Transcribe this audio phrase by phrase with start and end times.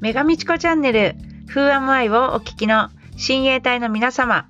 [0.00, 1.16] メガミチコチャンネル
[1.48, 4.46] Who am I をお聞きの親衛隊の皆様、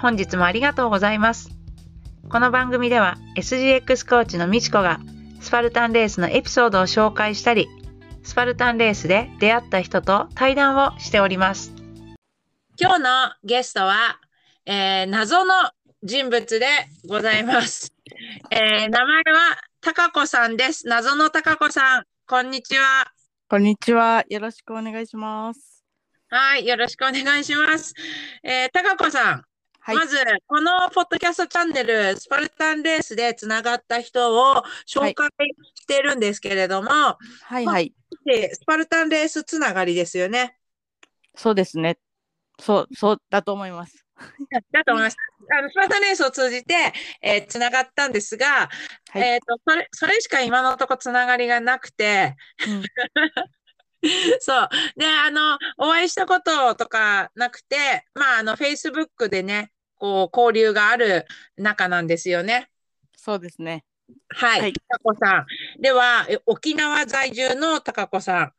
[0.00, 1.50] 本日もありがとうございます。
[2.28, 5.00] この番組では SGX コーチのみちこが
[5.40, 7.66] スパルタンレースのエピソードを紹介したり、
[8.22, 11.72] スパルタンレースで出会った人と対談をしております。
[12.80, 13.08] 今日の
[13.42, 14.20] ゲストは、
[14.64, 15.54] えー謎の
[16.04, 16.66] 人物で
[17.08, 17.92] ございます。
[18.52, 20.86] えー名前はたかこさんです。
[20.86, 23.17] 謎のたかこさん、こんにちは。
[23.50, 24.26] こんにちは。
[24.28, 25.82] よろしくお願いします。
[26.28, 27.94] はい、よろしくお願いします。
[28.42, 29.42] えー、たかこさん、
[29.80, 29.96] はい。
[29.96, 35.30] まず、このポッドキャストチャンネル、スパルタンレースでつながった人を紹介
[35.74, 37.16] してるんですけれども、は
[37.60, 37.94] いはい。
[38.26, 40.58] でスパルタンレースつながりですよね。
[41.34, 41.98] そうですね。
[42.60, 44.04] そう、そうだと思います。
[44.72, 45.16] だと思います。
[45.56, 46.74] あのスパルタンレースを通じて、
[47.22, 48.68] えーつながったんですが、
[49.10, 49.22] はい。
[49.22, 52.36] えっと、それ、それしか今のとこつながりがなくて、
[52.66, 52.82] うん
[54.40, 54.68] そう。
[54.96, 61.26] で、あの、お会いしたこととかなくて、まあ、あの、Facebook でね、こう、交流がある
[61.56, 62.70] 仲なんですよね。
[63.16, 63.84] そうですね。
[64.28, 64.60] はい。
[64.60, 65.82] はいたかこさん。
[65.82, 68.52] では、え沖縄在住のたかこさん、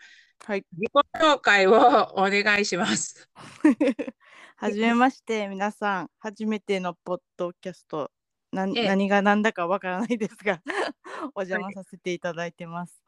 [0.46, 0.66] はい。
[0.74, 1.74] 自己紹介を
[2.16, 3.30] お願いします。
[4.62, 6.10] はじめまして、皆さん。
[6.20, 8.12] 初めてのポッドキャスト。
[8.52, 10.62] な何が何だかわからないですが、
[11.34, 13.02] お邪魔させていただいてます。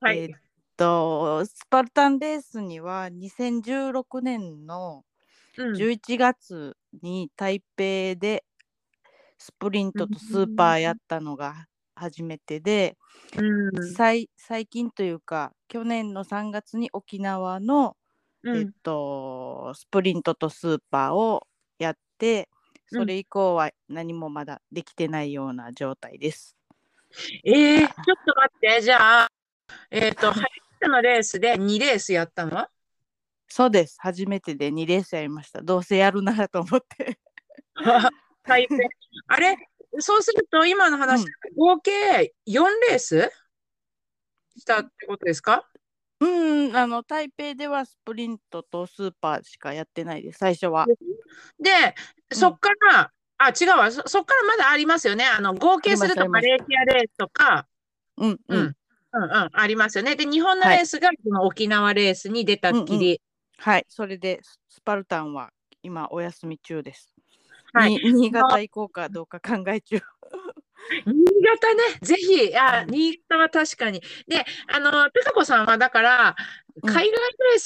[0.00, 0.18] はい。
[0.18, 0.40] えーっ
[0.76, 5.04] と、スパルタンレースには2016年の
[5.56, 8.44] うん11月に台北で
[9.38, 12.98] スプリントとスーパーやったのが初めてで、
[13.36, 17.96] うん最最近というか去年の3月に沖縄の、
[18.54, 21.46] えっうんと、スプリントとスーパーを
[21.78, 22.48] やって
[22.90, 23.00] うん。
[23.00, 26.56] それ以降は何もまだできてないような状態です。
[27.44, 27.90] えー、ちょっ
[28.26, 29.28] と待って、じゃあ、
[29.90, 30.48] えっと、初め
[30.80, 32.66] てのレースで2レースやったの？
[33.46, 33.96] そうです。
[34.00, 35.62] 初めてで2レースやりました。
[35.62, 37.18] どうせやるならと思って。
[38.44, 38.76] 台北。
[39.28, 39.56] あれ
[40.00, 41.26] そうすると、今の話、うん。
[41.56, 43.30] 合計4レース
[44.56, 45.67] したってことですか？
[46.20, 46.26] う
[46.70, 50.86] んあの台北ではスプリントとスーパーしかやってないです最初は。
[51.60, 51.70] で、
[52.32, 55.24] そっから、あ、違うわ、そ、そっからまだありますよね。
[55.24, 57.66] あの、合計するとありますマレーシアレースとか、
[58.16, 58.76] うんう、うんん
[59.12, 60.16] うん、うん、ありますよね。
[60.16, 63.20] で、日本のはいレースがその沖縄レースに出たっきり。
[63.60, 65.50] はいそれでススパルタンは
[65.82, 67.12] 今お休み中です。
[67.72, 70.00] はいに新潟行こうかどうか考え中。
[71.06, 72.90] 新潟ね、ぜひ、あ、うん。
[72.90, 74.00] 新潟は確かに。
[74.26, 76.36] で、あの、たかこさんはだから、
[76.82, 76.92] うん。
[76.92, 77.58] 海外レー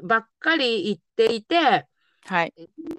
[0.04, 1.86] ばっかり行っていて、
[2.26, 2.54] はい。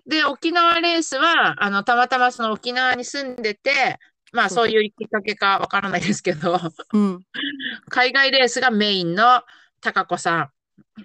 [0.08, 4.00] で、沖縄レースは、あの、たまたまその沖縄に住んでて、
[4.32, 6.60] まあ、そういうきっかけかわからないですけど、
[6.94, 7.26] うん。
[7.90, 9.44] 海外レースがメインの
[9.82, 10.52] たかこさん。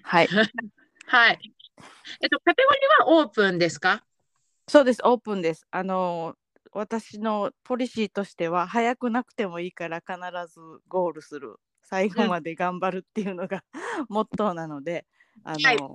[0.03, 0.29] はい。
[1.07, 1.39] はい。
[2.21, 4.05] えっと、カテゴリーはオープンですか？
[4.69, 5.01] そうです。
[5.05, 5.67] オープンです。
[5.71, 6.37] あの
[6.75, 10.17] 私のポリシーとしては早くなくてもいいから必
[10.53, 11.57] ずゴールする。
[11.87, 13.63] 最後まで頑張るっていうのが、
[14.09, 15.07] モットーなので
[15.45, 15.93] あの、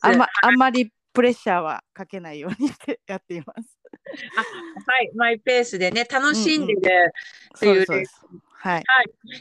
[0.00, 3.78] あんまあんまりプレッシャーはかけないようにしてやっています。
[4.86, 8.26] はい、マイペースでね、楽しんでるっていうそうですそ
[8.64, 8.68] うです。
[8.68, 8.84] はい。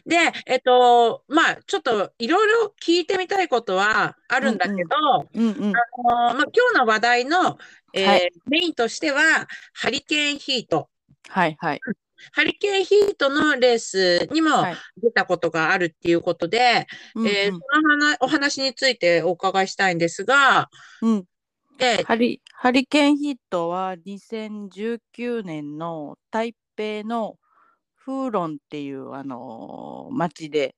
[0.06, 5.76] で、えっと、まあ、ちょっといろいろ聞いてみたいことはあるんだけど、うんうん。
[5.76, 7.58] あのまあ、今日の話題の、
[7.94, 10.90] えーはいメインとしては、ハリケーンヒート。
[11.28, 11.82] はいはい。
[12.34, 20.70] ハリケーンヒートのレースにもはい出たことがあるっていうことで、うんうんえーその話お話についてお伺いしたいんですが、
[21.02, 21.26] うん
[21.78, 27.38] でハリハリケーンヒートは2019年の台北の
[28.10, 30.76] フーロンっていう、あのー町で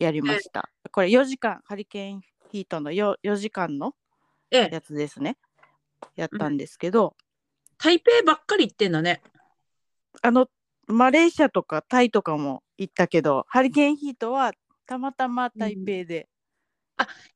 [0.00, 0.68] やりました。
[0.90, 3.94] これ4時間、ハリケーンヒートの 4, 4時間の
[4.50, 5.38] ええやつですね。
[6.16, 7.14] やったんですけど、
[7.78, 9.22] 台北ばっかり行ってんだね。
[10.22, 10.48] あの、
[10.88, 14.50] マレーシアとかタイとかも行ったけど、ハリケーンヒートは
[14.84, 16.28] たまたま台北で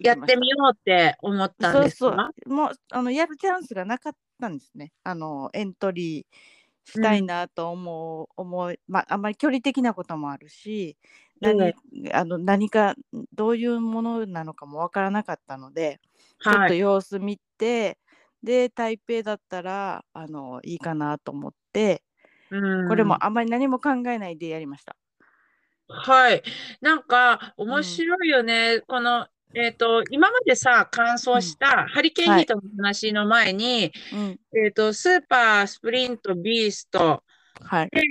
[0.00, 2.52] やっ行きましてたみようって思ったんそうそですかう。
[2.52, 4.92] もうあのやるチャンスがなかったんですね。
[5.04, 6.55] あのエントリー
[6.86, 10.96] したいなと思う、思いまああんまり距離的なこともあるし、
[11.40, 11.74] 何え
[12.14, 12.94] あの何か
[13.34, 16.00] どういうものなのかもわからなかったので、
[16.48, 16.74] ちょっとはい。
[16.74, 17.98] 様子見て、
[18.42, 22.02] で台北だったらあのいいかなと思って、
[22.50, 24.96] うんこれもあんまり何も考えないでやりました。
[25.88, 26.42] はい。
[26.80, 28.80] なんか、面白いよね。
[28.88, 37.22] この、えっと、今までさ、乾燥したハリケーンヒートの話の前に、うん、えっと、スーパー、スプリント、ビースト、
[37.62, 38.02] はい、で、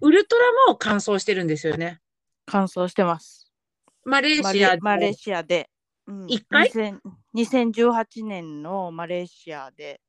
[0.00, 2.00] ウルトラも乾燥してるんですよね。
[2.46, 3.52] 乾燥してます。
[4.04, 5.70] マレーマシアでレマレーシアで
[6.06, 7.00] うん一回？2000
[7.34, 10.00] 2018年のマレーシアで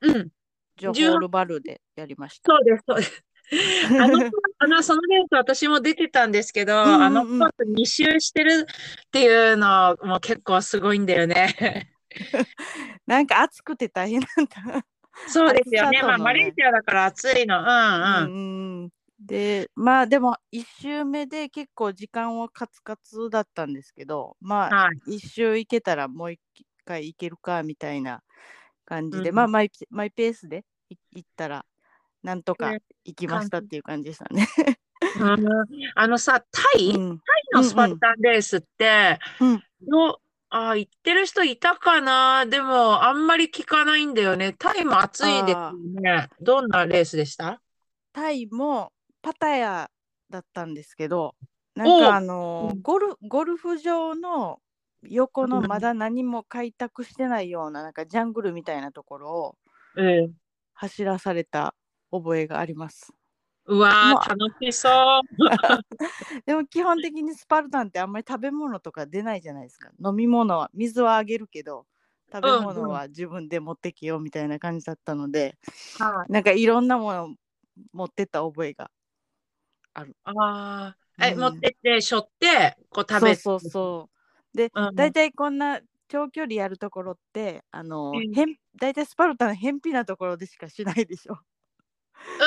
[0.00, 0.30] うん。
[0.76, 2.52] ジョホールバルでやりました。
[2.52, 3.24] そうです、そうです。
[4.00, 8.66] あの、あの、そのレース私も出てたんですけど、うんうんうんあのコース2周してる
[9.06, 11.92] っていうのも結構すごいんだよね。
[13.06, 14.86] なんか暑くて大変なんだ。
[15.28, 16.02] そうですよね。
[16.02, 17.60] まあ、マレーシアだから暑いの。
[17.60, 17.72] うんうん。
[17.72, 18.90] うんうん
[19.26, 25.16] でまあでも1周目で結構時間はカツカツだったんですけどまあはい。
[25.16, 26.38] 1周行けたらもう1
[26.84, 28.22] 回行けるかみたいな
[28.84, 31.64] 感じで、うんまあマイマイペースでい行ったら
[32.24, 34.48] なんとかね行きましたっていう感じでしたね。
[35.20, 35.46] うん
[35.94, 37.20] あのさ、タイ、タイうん。
[37.52, 40.16] のスパルタンレースって、うんどう
[40.48, 42.46] あー、行ってる人いたかな？
[42.46, 44.54] でも、あんまり聞かないんだよね。
[44.58, 46.28] タイも暑いですよね。
[46.40, 47.60] どんなレースでした？
[48.12, 49.90] タイもパタヤ
[50.30, 51.34] だったんですけど
[51.74, 54.60] なんおかあのゴルゴルフ場の
[55.02, 55.66] 横のうん。
[55.66, 59.56] まだ何も開拓してないようななんかジャングルみたいなところを
[59.96, 60.32] うん。
[60.72, 61.74] 走らされた
[62.14, 63.12] 覚えがあります。
[63.66, 65.22] うわー、楽しそう。
[66.44, 69.90] でも基本的にスパルタンってあんまり食べ物とか出ないじゃないですか。
[70.04, 71.86] 飲み物は水はあげるけど
[72.32, 75.56] 食べうん物は自分で持ってきようみたいな感じだったので、
[75.98, 77.34] はいなんかいろんなもの
[77.92, 78.90] 持ってった覚えが
[79.94, 80.96] ああ、
[81.26, 84.10] え、うん持ってって、しょって、こう食べそうそうそ
[84.54, 84.56] う。
[84.56, 91.38] で、うん大体こんな長距離やるところってあの、うんへん大体スパルタン偏僻なところでしかしないでしょ。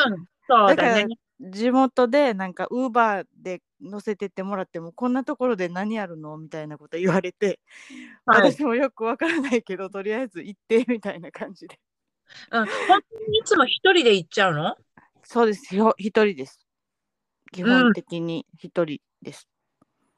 [0.07, 1.15] うん、そうだからだね。
[1.39, 7.59] 地元でなんかウーバーで乗せてってもらってもこんなところで何やるのみたいなこと言われて、
[8.25, 8.53] はい。
[8.53, 11.79] 私もよくわからないけどとりあえず行ってみたいな感じで。
[12.51, 14.75] うん、本当にいつも一人で行っちゃうの？
[15.23, 15.93] そうですよ。
[15.97, 16.59] 一人です。
[17.51, 19.47] 基本的に一人です、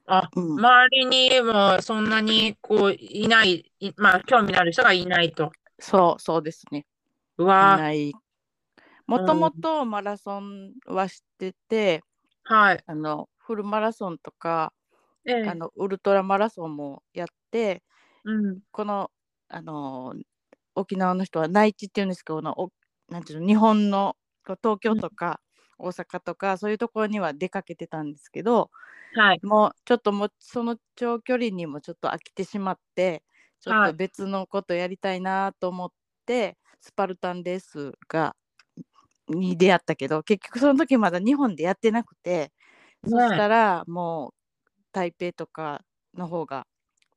[0.07, 0.53] あ、うん。
[0.53, 5.51] 周りにもそんなにこういない、いまあ興味のある人がいないと。
[5.77, 6.79] そうそうですね。
[6.79, 6.83] い
[7.37, 8.11] うわー、ない
[9.09, 12.03] もともとマラソンはしてて、
[12.44, 12.83] はい。
[12.88, 14.73] あのフルマラソンとか
[15.25, 15.51] ええ。
[15.51, 17.83] あのウルトラマラソンもやって
[18.23, 19.11] うん、この
[19.50, 20.15] あの
[20.75, 22.71] 沖縄の人は内地っていうんですけどこのお
[23.09, 24.17] なんていうの日本の
[24.63, 25.41] 東京とか
[25.79, 28.71] 大阪とかそういうところには出かけてたんですけど
[29.15, 29.41] はい。
[29.41, 33.23] もうちょっともうその長距離にもちょっと飽きてしまって
[33.61, 33.91] ちょっはい。
[33.91, 35.91] と別のことやりたいなと思っ
[36.25, 38.35] て、スパルタンレースが
[39.29, 42.51] に出会ったけど結局その時まだ日本でやってなくて、
[43.03, 44.33] そしたらもう
[44.91, 45.81] 台北とか
[46.17, 46.65] の方が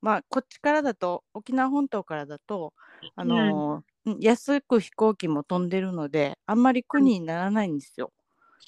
[0.01, 2.73] まあこっちからだと沖縄本島からだと
[3.15, 3.83] あのーうん
[4.19, 8.11] 安く飛行機も飛んでるのであんまり苦にならないんですよ。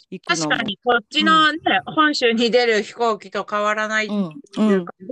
[0.10, 4.28] 行くのも確かにこっちのね、本州に出る飛行機と変わらないいうん
[4.82, 5.08] う感じ？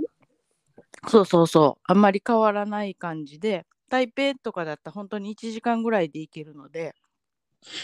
[1.08, 1.82] そうそうそう。
[1.84, 6.94] あんまり変わらない感じで台北とかだったら本当に1時間ぐらいで行けるので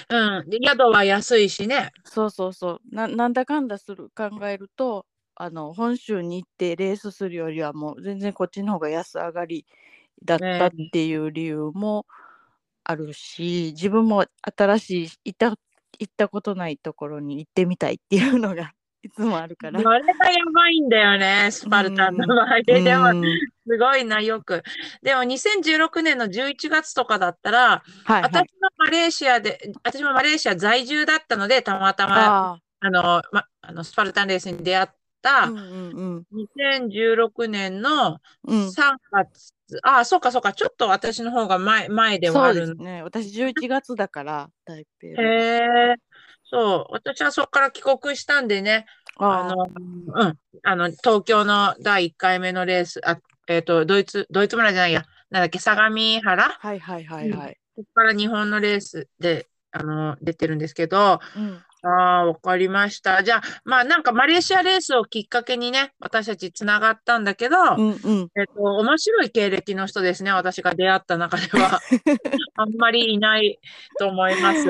[0.09, 0.45] うん。
[0.65, 1.91] 宿は安いしね。
[2.05, 9.67] そうそうそうななんだかんだする考えるとあの本州に行ってレースするよりはもう全然こっちの方が安上がり
[10.25, 12.07] だったっていう理由も
[12.85, 14.25] あるし、自分も
[14.57, 15.51] 新しい行った
[16.01, 19.81] 行ったことないところに行ってみたいっていうのがいつもあるから。
[19.81, 22.83] それがやばいんだよね、スパルタンの場合で。
[22.83, 23.25] でも、うん
[23.67, 24.63] すごいな、よく。
[25.03, 34.89] でも、2016年の11月とかだったら、はいはい私もマレーシアで、私もマレーシア在住だったので、たまたま、ああの、ま、あのスパルタンレースに出会っ
[35.23, 35.63] あたうんう
[36.17, 43.03] ん2016年のうんうん3月、ああ、そうかそうか、ちょっと私の方が前、前ではそうあるんですね。
[43.03, 45.23] 私11月だから台北へは。
[45.93, 45.97] え、
[46.51, 49.67] そう、私はそこから帰国したんでね、ああの、
[50.15, 56.49] うん、あの、東京の第1回目のレース、あ、えっと、ドイツ、ドイツ村じゃないや、なんだっけ、相模原？
[56.49, 57.59] はいはいはいはい。
[57.77, 63.23] ここから日本のレースで、あの、出てるんですけど、うんああ、わかりました。
[63.23, 68.29] じゃあ、まあ、なんかマレーシアレースをきっかけにね、私たちつながったんだけど、うんうん。
[68.37, 71.81] えっと、面白い経歴の人ですね、私が出会った中では。
[72.57, 73.59] あんまりいない
[73.99, 74.67] と思います。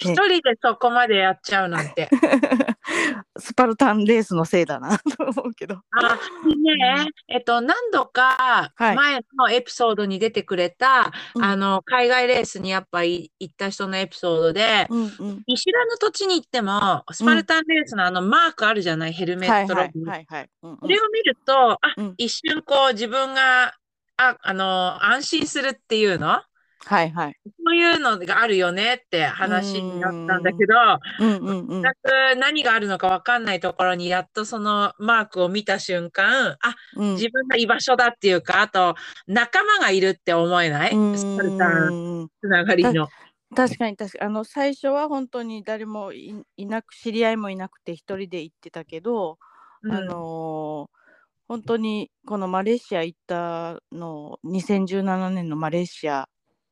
[0.00, 2.08] 一人でそこまでやっちゃうなんて。
[3.38, 5.76] スパルタンレースのせいだなと思うけど。
[5.90, 15.42] あ、でね、えっと、何度かはい前のエピソードに出てくれた、うんあの、海外レースにやっぱり行った人のエピソードで、うんうん。
[15.46, 20.10] 見知らぬ土地に行っても、スパルタンレースのあのマークあるじゃない、ヘルメはいはいットロゴ。
[20.10, 20.48] はいはい。
[20.62, 23.74] うんうんそれを見ると、あ、うん一瞬こう自分が、
[24.16, 26.42] あ、あの、安心するっていうの？
[26.86, 27.36] はいはい。
[27.44, 30.74] そういうのがあるよねって話になったんだけど、
[31.20, 31.82] うんうんうん。
[31.82, 38.94] 全く何があるのか分かんないところにやっとそのマークを見た瞬間、あ、うん自分の居場所だっていうか、あと
[39.26, 40.94] 仲間がいるって思えない？
[40.94, 43.08] うんスパルタンつながりの。
[43.54, 49.38] 確かに確かにあの最初は本当に誰もいいなく知り合いもいなくて一人で行ってたけど、
[49.82, 51.00] うんあのー
[51.48, 56.28] 本当にこのマレーシア行ったの2017年のマレーシア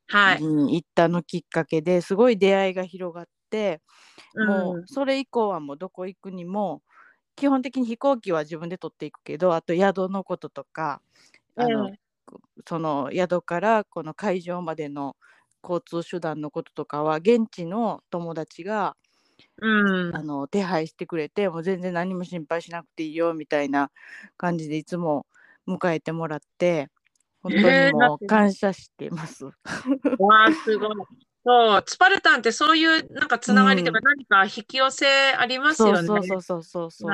[0.09, 0.45] はい。
[0.65, 3.83] に行ったのきっかけですごい出会いが広がって、
[4.43, 6.83] もうそれ以降はもうどこ行くにも
[7.37, 11.03] 基本的に飛行機は自分で取っていくけどあと宿のこととか
[11.57, 11.99] あの、え
[12.69, 15.17] その宿からこの会場までの
[15.65, 18.97] 交通手段のこととかは現地の友達が、
[19.61, 19.67] う
[20.13, 20.19] ん。
[20.19, 23.91] あの手配してくれてもう全然何も心配しなくていいよみたいな
[24.37, 25.27] 感じでいつも
[25.67, 26.89] 迎えてもらって
[27.49, 29.45] 本当にもう感謝しています。
[30.19, 30.97] わあ、すごい。
[31.49, 36.07] そう、スパルタンってそういうなんかつながりとかう何か引き寄せありますよね。
[36.07, 37.11] そうそうそうそうつそう。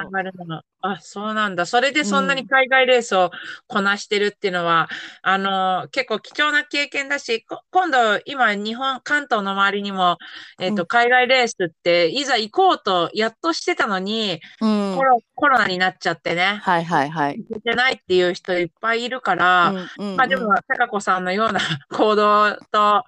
[0.80, 1.66] あ、そうなんだ。
[1.66, 3.30] それでそんなうんに海外レースを
[3.68, 4.88] こなしてるっていうのは、
[5.22, 10.18] あの、結構貴重な経験だし、こ今度、今、日本、関東の周りにも、
[10.60, 17.38] えっと、うん海外レースって、いざ行こうと、やっとしてたのに、うんコロ、コロナになっちゃってね、はいはいはい。
[17.38, 21.60] 行けてないっていう人いっぱいいるから、うんうんまあでも、高子さんのような
[21.92, 23.04] 行動と、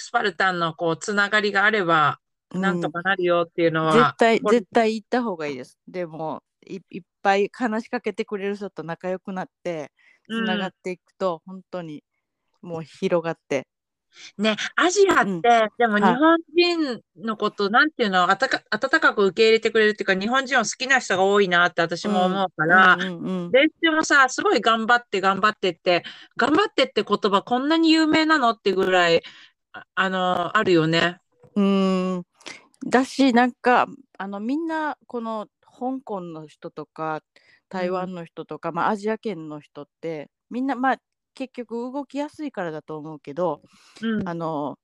[0.00, 2.18] スパルタンのこう、つながりがあれば、
[2.54, 2.60] うん。
[2.60, 4.58] なんとかなるよっていうのは、絶対これ。
[4.58, 5.78] 絶対行った方がいいです。
[5.88, 9.90] でもいいっぱい話しかけてくれる人と仲良くなって
[10.28, 12.02] つながっていくと、本当に
[12.62, 13.66] もう広がって。
[14.38, 15.42] ね、アジアって、うん。
[15.42, 16.02] でもはい。
[16.02, 26.02] 日本人のこと、なんていうの、あたか、温かく受け入れてくれるっていうか、日本人を好きな人が多いなって私も思うから、うんうんうん練習もさ、すごい頑張って頑張ってって、
[26.36, 29.22] 頑張ってって言葉こんなに有名なのってぐらい、
[29.76, 31.20] あ、あの、あるよね。
[31.54, 32.26] うーん。
[32.86, 33.86] だしなんか
[34.18, 37.22] あのみんなこの香港の人とか
[37.68, 40.96] 台湾の人とか、まあ、アジア圏の人ってみんなまあ
[41.34, 43.62] 結局動きやすいからだと思うけど
[44.02, 44.28] うん。
[44.28, 44.78] あの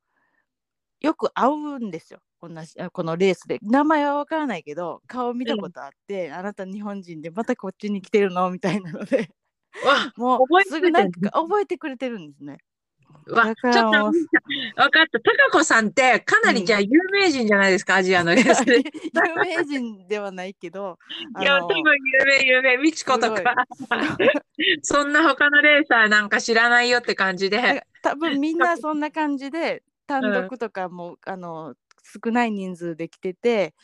[1.00, 2.20] よく会うんですよ。
[2.40, 3.58] 同じあこのレースで。
[3.62, 8.50] 名前はわからないけど顔見たことあって、あなた日本人でまたこっちに来てるの？
[8.50, 9.30] みたいなので。
[9.84, 12.58] わ、もうすぐなんか覚えてくれてるんですね。
[13.28, 15.20] わ、だちょっと、わかった。
[15.50, 18.80] 高子さんって、かなりじゃあ有名人じゃないですか、アジアのレースで。
[18.80, 20.98] い有名人ではないけど
[21.34, 23.54] あや、の多分有名、有名、美智子とか。
[24.82, 27.86] そんな他のレーサーなんか知らないよって感じで。
[28.02, 33.74] 多分みんなそんな感じで単独とかも、あの少ない人数で来てて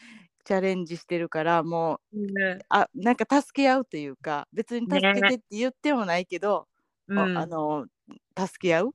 [0.45, 6.67] チャレンジしてるからもううんあなんか助け合うというか別に助けてって言ってもないけど、
[7.09, 7.87] うんああの
[8.37, 8.95] 助け合う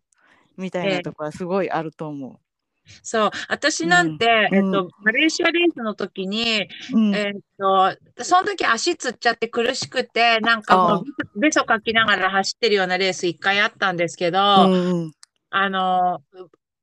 [0.58, 2.40] みたいなところはすごいあると思
[3.02, 4.56] そう、私なんて、うん。
[4.56, 6.98] えっと、マレーシアレースの時に、う。
[6.98, 7.16] うん。
[7.16, 15.12] えっと、その時足つっちゃって苦しくて、なんかもあう、べそかきながら走ってるようなレース一回あったんですけど、うんうん。
[15.50, 16.22] あの、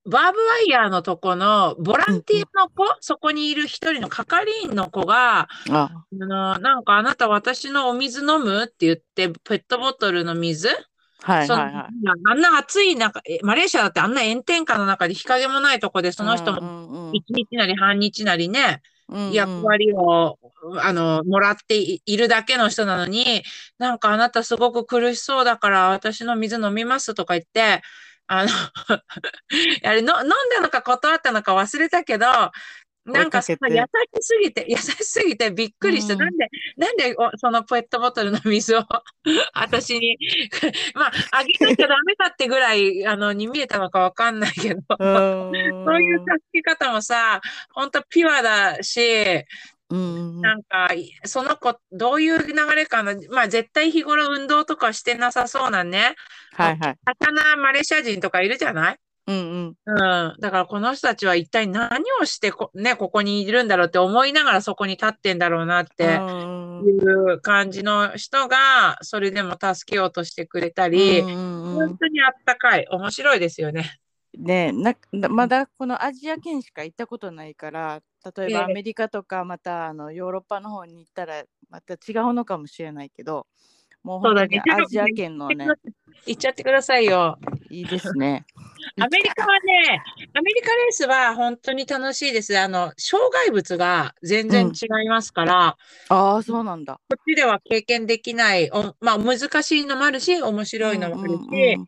[0.06, 5.48] バーブワイヤーのとこのボランティアの子、そこにいる一人の係員の子が、あ。
[5.70, 10.68] あの、なんかあなた私のお水飲むって言って、ペットボトルの水
[11.22, 12.10] はいはいはい。
[12.24, 20.38] あんな暑い中、えマレーシアだってあんな炎天下の中で日陰もないとこでその人もも一日なり半日なりね、うん役割を、
[20.80, 23.42] あの、もらっていいるだけの人なのに、
[23.76, 27.82] なんかあなたすごく苦しそうだから私の水飲みますとか言って、
[28.28, 28.50] あの、
[29.82, 32.26] あれの、飲んだのか断ったのか忘れたけど、
[33.06, 33.58] なんか優し
[34.20, 38.84] すぎて、優しすぎてびっくりして、うんなんで、なんでおそのペットボトルの水を
[39.54, 40.18] 私に、
[40.94, 45.52] まあ、あげなきゃダメだってぐらい、あの、に見えたのかわかんないけど、うん
[45.86, 47.40] そういう助け方もさ、
[47.70, 49.44] ほんとピュアだし、
[49.92, 53.14] うんなんか、いその子、どういう流れかな。
[53.30, 56.14] まあ、絶対日頃運動とかしてなさそうなね。
[56.52, 56.96] はいはい。
[57.04, 58.96] 魚マレーシア人とかいるじゃない？
[59.26, 59.76] うんうん。
[59.86, 60.36] うん。
[60.40, 72.86] だからこの人たちは一体何をしてこ、ね、ここにいるんだろうって思いながらそこに立ってんだろうなってうんいう感じの人が、それでも助けようとしてくれたり、うんうんうん本当にあったかい。
[72.90, 74.00] 面白いですよね。
[74.36, 78.00] ねななまだこのアジア圏しか行ったことないから
[78.36, 83.46] 例えばええアメリカとかまたあのヨーロッパの方に行ったらまた違うのかもしれないけど
[84.02, 85.66] もう本当にアジア圏のね
[86.26, 87.38] 行っちゃってくださいよ。
[87.70, 88.44] いいですね。
[89.00, 90.02] アメリカはね、
[90.34, 92.58] アメリカレースは本当に楽しいです。
[92.58, 95.76] あの、障害物が全然違いますから、
[96.08, 96.94] ああそうなんだ。
[97.08, 101.78] こっちでは経験できない、おまあ難しいのもあるし、面白いのもあるし、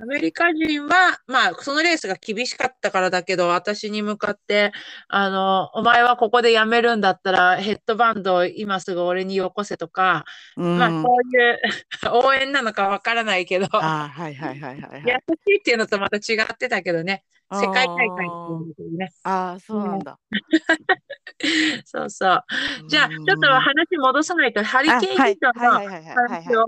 [0.00, 4.72] アメリカ人は、まあ、そのレースが厳しかったからだけど、私に向かって、
[5.08, 10.24] あの、お前はここで辞めるんだったら、ヘッドバンドを今すぐ俺によこせとか、
[10.56, 11.58] うんまあ、そういう
[12.24, 15.02] 応援なのかわからないけど、あーはいはいはいはいはい。
[15.04, 18.26] 優しいっていうのとまた違ってたけどね、世界大会
[18.70, 19.10] っていうね。
[19.24, 20.18] ああ、そうなんだ。
[21.84, 22.44] そうそう。
[22.88, 26.64] じゃあ、ちょっと話戻さないと、ハリあケーンヒートの話を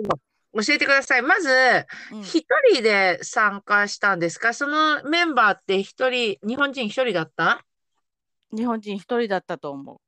[0.53, 1.23] 教えてください。
[1.23, 1.49] まず、
[2.13, 2.23] うん。
[2.23, 4.53] 一人で参加したんですか？
[4.53, 7.65] そのメンバーって一人、日本人一人だった？
[8.53, 10.01] 日本人一人だったと思う。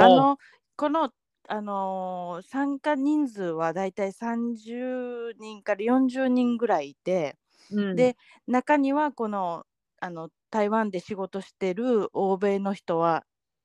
[0.00, 0.38] あの
[0.76, 1.10] この、
[1.48, 7.36] あのー参加人数はだいたい30人から40人ぐらいいて
[7.70, 7.96] うん。
[7.96, 9.66] で中にはこの
[10.00, 13.24] あの台湾で仕事してる欧米の人は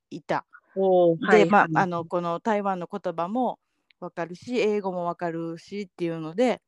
[0.10, 0.46] いた。
[0.76, 0.82] で、
[1.28, 1.72] はいまあはい。
[1.76, 3.58] あのこの台湾の言葉も
[4.00, 6.62] わかるし英語もわかるしっていうので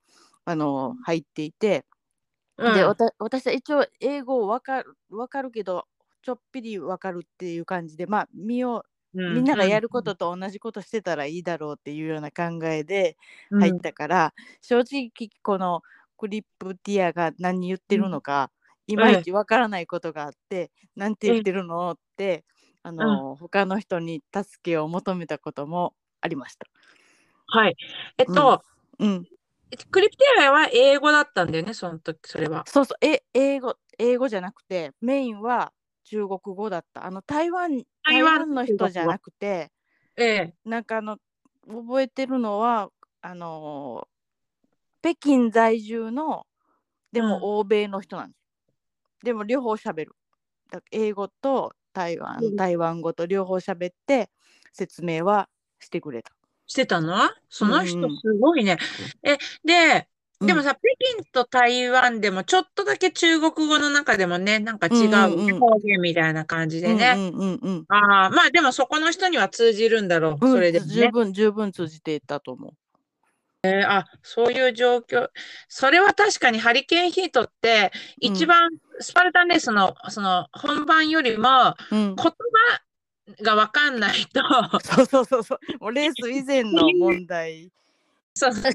[0.45, 1.85] あの入っていて、
[2.57, 2.73] うん。
[2.73, 2.83] で
[3.19, 5.87] 私は一応英語わかるわかるけど
[6.21, 8.89] ちょっぴりわかるっていう感じでまあ見よう
[9.29, 13.15] みんながやることと同じことしてたらいいだろうっていうような考えで
[13.51, 13.59] うん。
[13.59, 15.11] 入ったから、正直
[15.43, 15.81] この
[16.17, 18.51] クリップティアが何言ってるのか、
[18.87, 22.43] いまいちわからないことがあって、なんて言ってるのって
[22.83, 26.67] あの、他の人に助けを求めたこともありました。
[27.51, 27.75] はい。
[28.17, 28.63] えっと、
[28.99, 29.25] うん、
[29.91, 32.63] クリプティアは英語だったんだよね、その時、それは。
[32.67, 35.73] そうそうえ英語英語じゃなくてメインは
[36.05, 39.71] 中国語だったあの台湾台台湾湾の人じゃなくて
[40.15, 40.53] ええ。
[40.65, 41.17] なんかあの
[41.67, 42.89] 覚えてるのは
[43.21, 44.07] あの
[45.01, 46.47] 北京在住の
[47.11, 48.37] でうんも欧米の人なんで
[49.19, 50.15] す、でも両方喋る
[50.71, 54.29] だ英語と台湾、うん台湾語と両方喋って
[54.71, 56.31] 説明はしてくれた。
[56.69, 57.29] してたの？
[57.49, 58.77] その人うんうんすごいね。
[59.23, 60.07] え、で、
[60.39, 60.81] でもうんさ、北
[61.17, 67.13] 京と台湾でもちょっとだけ中国語の中でもね、なんか違ううんうんうん方言みたいな感じでね。
[67.17, 70.45] うんうんうんうんああ、まあでもそこの人には通じるんだろう。
[70.45, 70.93] うんそれでもね。
[70.93, 72.73] 十分十分通じていたと思
[73.63, 75.27] えーあ、そういう状況。
[75.67, 81.95] それは確かにハリケーンヒートって、うん一番スパルタンレースの、その本番よりもう。
[81.95, 82.31] うん言葉
[83.41, 84.41] がわかんないと、
[84.81, 85.59] そうそうそうそう。
[85.79, 87.71] もうレース以前の問題
[88.33, 88.73] そうそう、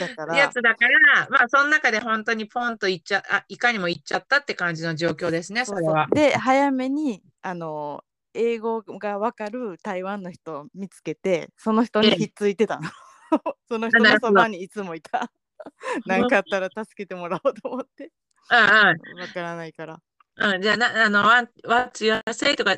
[0.00, 0.36] だから。
[0.36, 6.08] やつだから、まあその中で本当にポンといっちゃ、あ、いかにもいっちゃったって感じの状況ですね、それは。
[6.12, 12.88] で早めにあの英語がわかる台湾の人を見つけてその人にええひっついてたの。
[13.68, 15.30] その人のそばにいつもいた。
[16.06, 18.10] 何かあったら助けてもらおうと思って。
[18.50, 20.00] うんわからないから。
[20.36, 20.54] うん。
[20.54, 22.56] うん、じゃあ、な、あの、what- what's your say?
[22.56, 22.76] とか、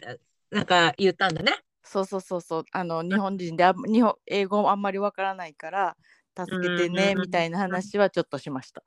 [0.53, 1.55] なんか言ったんだね。
[1.83, 2.65] そうそうそうそう。
[2.73, 5.97] あの日本人であん日本英語あんまりわからないから
[6.39, 8.83] 助けてねうんみたいな話はちょっとしました。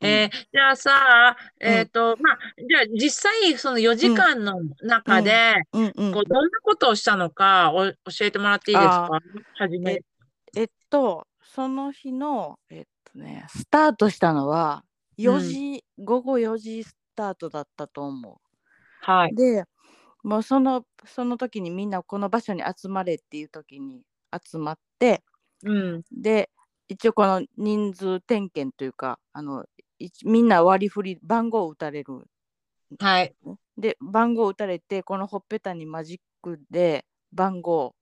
[0.00, 9.20] うんえーじゃあさ、えっと、まあ、じゃあ実際、その4時間の中で、うんどんなことをしたのかお教えてもらっていいですか？
[9.58, 10.02] はじめ。
[10.56, 14.84] えっと、その日の、えっとね、スタートしたのは
[15.16, 18.40] 4時、午後4時スタートだったと思
[19.00, 19.32] はい。
[19.32, 19.36] う。
[19.36, 19.64] で、
[20.22, 25.22] もうそのその時にみんなこの場所に集まれっていう時に集まって、
[25.64, 26.02] うん。
[26.12, 26.50] で、
[26.88, 29.64] 一応この人数点検というか、あの
[29.98, 32.26] いみんな割り振り、番号を打たれる。
[32.98, 33.34] はい。
[33.76, 37.94] で、番号打たれて、このほっぺたにマジックで番号を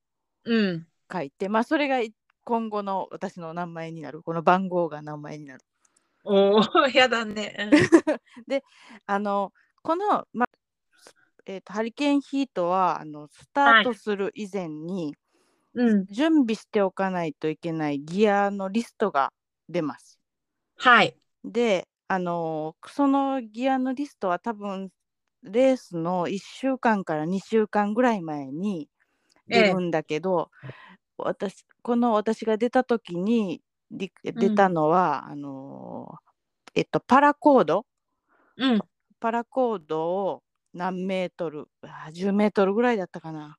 [0.44, 0.86] うん。
[1.12, 1.98] 書いて、まあそれが
[2.44, 4.22] 今後の私の名前になる。
[4.22, 5.60] この番号が名前になる。
[6.24, 7.70] おお、やだね。
[9.06, 9.52] あの
[9.82, 10.46] この、ま
[11.46, 15.14] えーとハリケーンヒートはあのスタートする以前に、
[15.74, 16.06] うん。
[16.06, 19.32] 準備しておかないといけないギアのリストが
[19.68, 20.18] 出ます。
[20.76, 21.16] はい。
[21.44, 24.90] で、あのそのギアのリストは多分
[25.42, 28.88] レースの1週間から2週間ぐらい前に
[29.48, 30.50] 出るんだけど、
[31.18, 36.14] 私この私が出た時にり出たのは、あの
[36.74, 37.86] えっとパラコード？
[38.56, 38.80] うん。
[39.20, 40.42] パラコードを
[40.74, 43.56] 何メートルあー10メートルぐらいだったかな。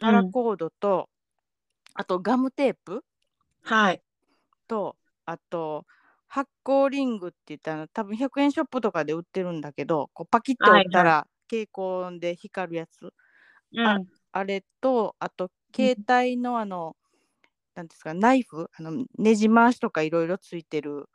[0.00, 1.08] パラコードと、
[1.94, 3.02] あとガムテープ
[3.62, 4.02] はい。
[4.68, 5.86] とあと
[6.28, 13.12] 発光リングって言ったら多分100円ショップとかで売ってるんだけどこうパキッと折ったら蛍光で光るやつ、
[13.72, 14.06] うん。
[14.32, 16.96] あれとあと携帯のあの、
[17.74, 18.70] なんですかナイフ？
[18.78, 21.08] あのねじ回しとかいろいろついてる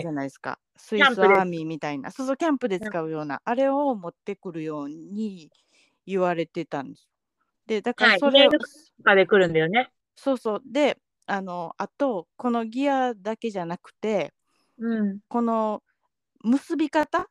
[0.00, 0.06] じ。
[0.08, 5.50] ゃないですか、スイスキャンプでアーミーみたいなそうそうキャンプで使うようなあれを持ってくるように
[6.06, 7.08] 言われてたんです。
[7.66, 8.66] でだかはいらそれを、メールと
[9.02, 9.90] かで来るんだよね。
[10.16, 14.32] そうそうであのあとこのギアだけじゃなくて
[14.78, 15.20] うん。
[15.28, 15.82] この
[16.42, 17.28] 結び方、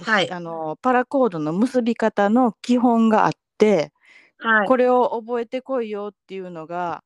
[0.00, 3.92] はいあのパラコードの結び方の基本があって、
[4.38, 4.68] はい。
[4.68, 7.02] これを覚えてこいよっていうのが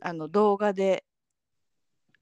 [0.00, 1.04] あの動画で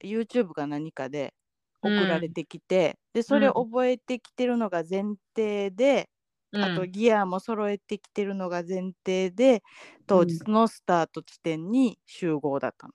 [0.05, 1.33] YouTube か何かで
[1.81, 5.03] 送られてきて、でそれを覚えてきてるのが前
[5.35, 6.09] 提で、
[6.53, 9.61] あとギアも揃えてきてるのが前提で
[10.07, 12.93] 当日のスタート地点に集合だったの。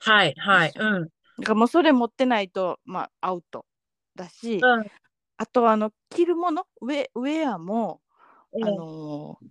[0.00, 0.72] はい、はい。
[0.76, 1.02] うん。
[1.04, 1.12] だか
[1.48, 3.66] らもうそれ持ってないと、まあ、アウト
[4.14, 4.86] だし、うん。
[5.36, 8.00] あとあの着るものウェウェアも、
[8.52, 9.48] うんあのー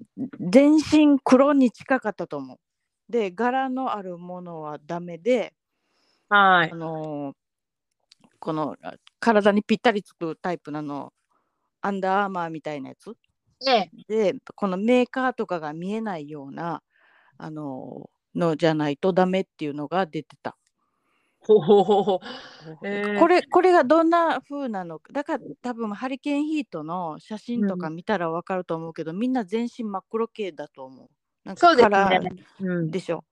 [0.51, 2.57] 全身黒に近かったと思う。
[3.09, 5.53] で柄のあるものはダメで、
[6.29, 6.75] はいあ。
[6.75, 7.35] のー
[8.39, 11.11] このあ体にぴったりつくタイプなの
[11.81, 13.15] アンダーアーマーみたいなやつ？
[13.65, 16.83] ねでこのメーカーとかが見えないような、
[17.37, 20.55] あのーのじゃないとダメっていうのが出てた。
[21.39, 22.19] ほほほほ。
[22.85, 31.09] へーこれこれがどんな風なのかだから多分ハリケーンヒートの写真とか見たらわかると思うけど、みんな全身真っ黒系だと思う。
[31.43, 32.31] なんかそうですカラーね。
[32.59, 32.91] うん。
[32.91, 33.25] でしょ。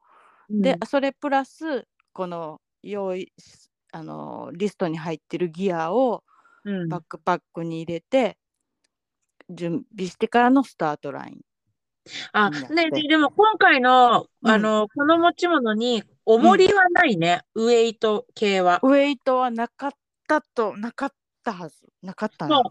[0.50, 6.24] うんでそれプラスこの用意しあのリストに入ってるギアを
[6.66, 8.38] うんバックパックに入れて、
[9.50, 11.42] 準備してからのスタートライン。
[12.34, 17.44] あ、ね、ででも今回の、うんあの、この持ち物に、重りはないね。
[17.54, 18.80] ウェイト系は。
[18.84, 19.92] ウェイトはなかっ
[20.28, 21.12] たとなかっ
[21.44, 21.76] たはず。
[22.02, 22.64] なかったなそう。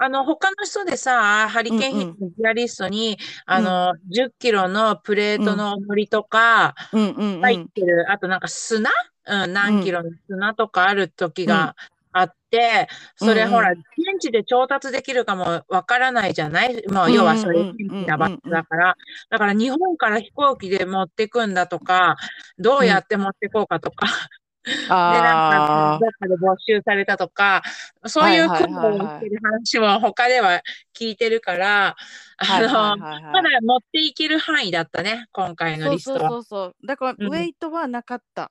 [0.00, 7.40] あの、他の人でさ、ハリケーンヒートのギアリストに、あの、10キロのプレートの重りとか、うんうんうん。
[7.42, 8.90] 入ってる、あとなんか砂
[9.26, 11.76] うん、何キロの砂とかある時が
[12.12, 13.82] あって、それうんうんほら、現
[14.20, 16.86] 地で調達できるかもわからないじゃない？
[16.88, 18.96] もう要はそれ、うんう現地な場所だから。
[19.30, 22.16] だから日本から飛行機で持ってくんだとか、
[22.58, 24.06] どうやって持ってこうかとか、
[24.64, 27.62] で、なんか、あどっかで没収されたとか、
[28.06, 30.62] そういうはいはい苦はいはい労をしてる話も他では
[30.98, 31.96] 聞いてるから、
[32.38, 32.44] あ。
[32.44, 36.30] はいあの、はいはいはいまだ持っていける範囲だったね、今回のそうそうリストは。
[36.30, 36.86] そうそう。
[36.86, 38.50] だから、うんウェイトはなかった。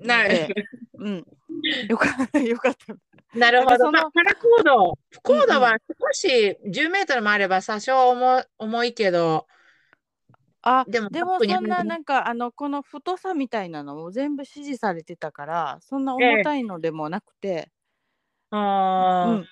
[0.00, 0.48] なで
[0.98, 1.24] うん。
[1.88, 2.94] よかった、 よかった。
[3.38, 3.90] なるほど。
[3.92, 9.46] まあ、パラコード、コードは少し10メートルもあれば多少重重いけど、
[10.62, 17.70] あ、でもでもそんな、なんか、あの、この太さみたいなのも全部指示されてたから、そんな重たいのでもなくて、
[18.50, 19.46] あーうん。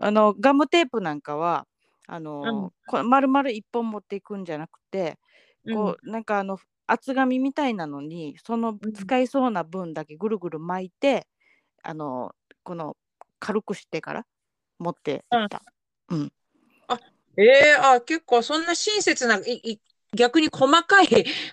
[0.00, 1.66] あの、ガムテープなんかは、
[2.06, 5.18] あの、うんこれ丸々一本持っていくんじゃなくて、
[5.72, 6.58] こう、なんかあの、
[6.92, 8.92] 厚紙みたいなのに、そのうん。
[8.92, 11.26] 使いそうな分だけぐるぐる巻いて、
[11.82, 12.96] あの、この、
[13.38, 14.26] 軽くしてから
[14.78, 15.62] 持っていった。
[17.36, 19.80] ええあ、結構そんな親切な、いい
[20.14, 21.08] 逆に細かい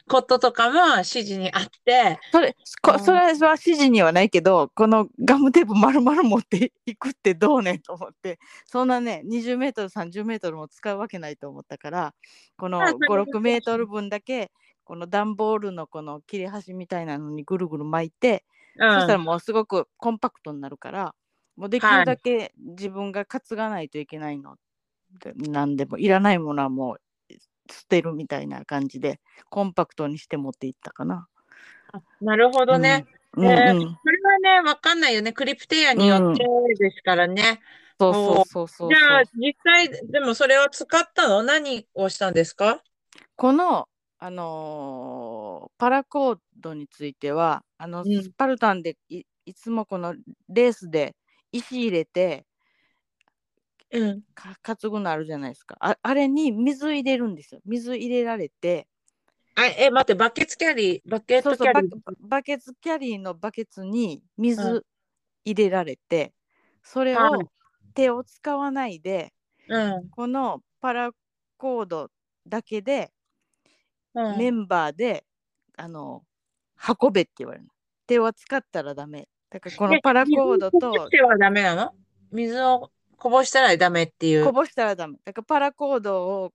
[0.08, 2.54] こととかも指示にあって、それ、うん。
[2.82, 12.14] こそれは指示にはないけど、このガムテープ丸々持っていくってどうねんと思って、そんなね、20メートル、30メートルも使うわけないと思ったから、
[12.58, 14.52] このあそういう5、6メートル分だけ、
[14.90, 18.44] この段ボールのこの切れ端みたいなのにぐるぐる巻いて、
[18.76, 18.94] うん。
[18.96, 21.14] そしたらもうすごくコンパクトになるから、
[21.58, 24.56] もうできるだけ自分が担がないといけないの
[25.24, 27.34] で、なんでもいらないものはもう
[27.72, 29.20] 捨てるみたいな感じで、
[29.52, 31.28] コンパクトにして持っていったかな。
[31.94, 33.06] あなるほどね。
[33.34, 33.46] うん。
[33.46, 34.00] えーうんうん。
[34.04, 35.34] それはね、わかんないよね。
[35.34, 36.44] クリプテアによって
[36.84, 37.60] ですからね。
[38.00, 38.90] そうそうそうそう。
[38.90, 41.44] じゃあ、実際、でもそれを使ったの？
[41.44, 42.82] 何をしたんですか？
[43.36, 43.89] この、
[44.20, 50.14] あのーパラコードについてはあの、うんスパルタンでいいつもこの
[50.50, 51.16] レースで
[51.52, 52.46] 石入れて
[53.92, 54.22] うん。
[54.36, 58.88] か担ぐのあるじゃないですかああれに水入れるんですよ水入れられて
[59.56, 61.92] あ、え、待って、バケツキャリー、バケツキャリー。
[62.22, 64.86] バケツキャリーのバケツにう水
[65.44, 66.34] 入れられて、
[66.84, 67.48] それをはい
[67.94, 69.34] 手を使わないで
[69.68, 70.10] うん。
[70.12, 71.12] このパラ
[71.58, 72.10] コード
[72.48, 73.12] だけで
[74.24, 75.24] うんメンバーで、
[75.78, 76.24] あの
[77.02, 77.72] 運べって言われるの。
[78.08, 79.28] 手は使ったらダメ。
[79.50, 81.94] だからこのえパラコードとてはダメなの？
[82.32, 84.46] 水をこぼしたらダメっていう。
[84.46, 85.18] こぼしたらダメ。
[85.26, 86.54] だからパラコードを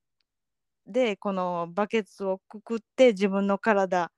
[0.87, 4.13] でこのバケツをくくって自分の体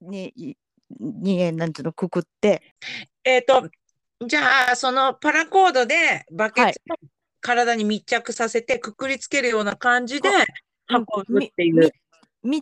[0.00, 0.54] にい
[1.00, 2.62] になんていうのくくって
[3.24, 3.68] えっと、
[4.26, 6.94] じゃあ、そのパラコードでバケツを
[7.40, 10.30] 体に密着させてくくりつけるような感じで
[10.88, 11.82] 運ぶっていみう。
[11.82, 11.92] 密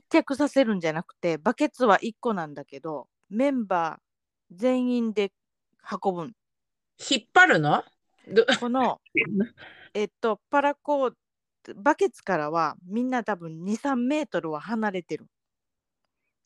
[0.09, 5.33] 着させるんじゃなくてバケツは1個なんだけどメンバー全員で
[6.03, 6.33] 運ぶん。
[6.99, 7.85] 引っ張るの？
[8.29, 8.47] ど？
[8.59, 9.01] この
[9.95, 11.15] えっと、パラコー
[11.65, 15.27] ド、バケツからはみんな多分2、3メートルは離れてる。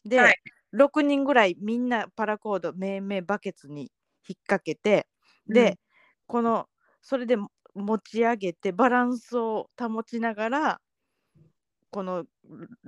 [0.05, 0.35] で、はい
[0.73, 3.91] 6人ぐらいみんなパラコード、めいめいバケツに
[4.29, 5.09] 引っ掛けて
[5.49, 5.79] で、
[6.27, 6.69] この
[7.03, 7.37] それで
[7.75, 10.81] 持ち上げてバランスを保ちながら
[11.91, 12.25] この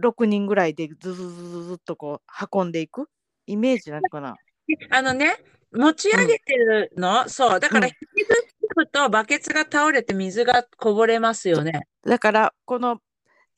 [0.00, 3.08] 6人ぐらいでずずずずずっとこう運んでいく
[3.46, 4.36] イメージなのかな？
[4.90, 5.36] あのね、
[5.72, 7.92] 持ち上げてるの、そう、だからうん。
[7.92, 8.34] 引きず
[8.76, 11.88] るとバケツが倒れて水がこぼれますよね。
[12.02, 13.00] だからこの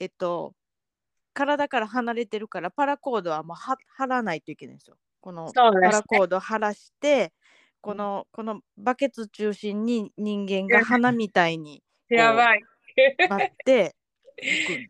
[0.00, 0.54] えっと
[1.32, 4.96] 体から離れてるからパラコードはもうは張らないといけないんですよ。
[5.20, 7.32] このパラコード張らして
[7.80, 12.62] このこのバケツ中心に人間が花みたいにやばい。
[13.28, 13.96] なって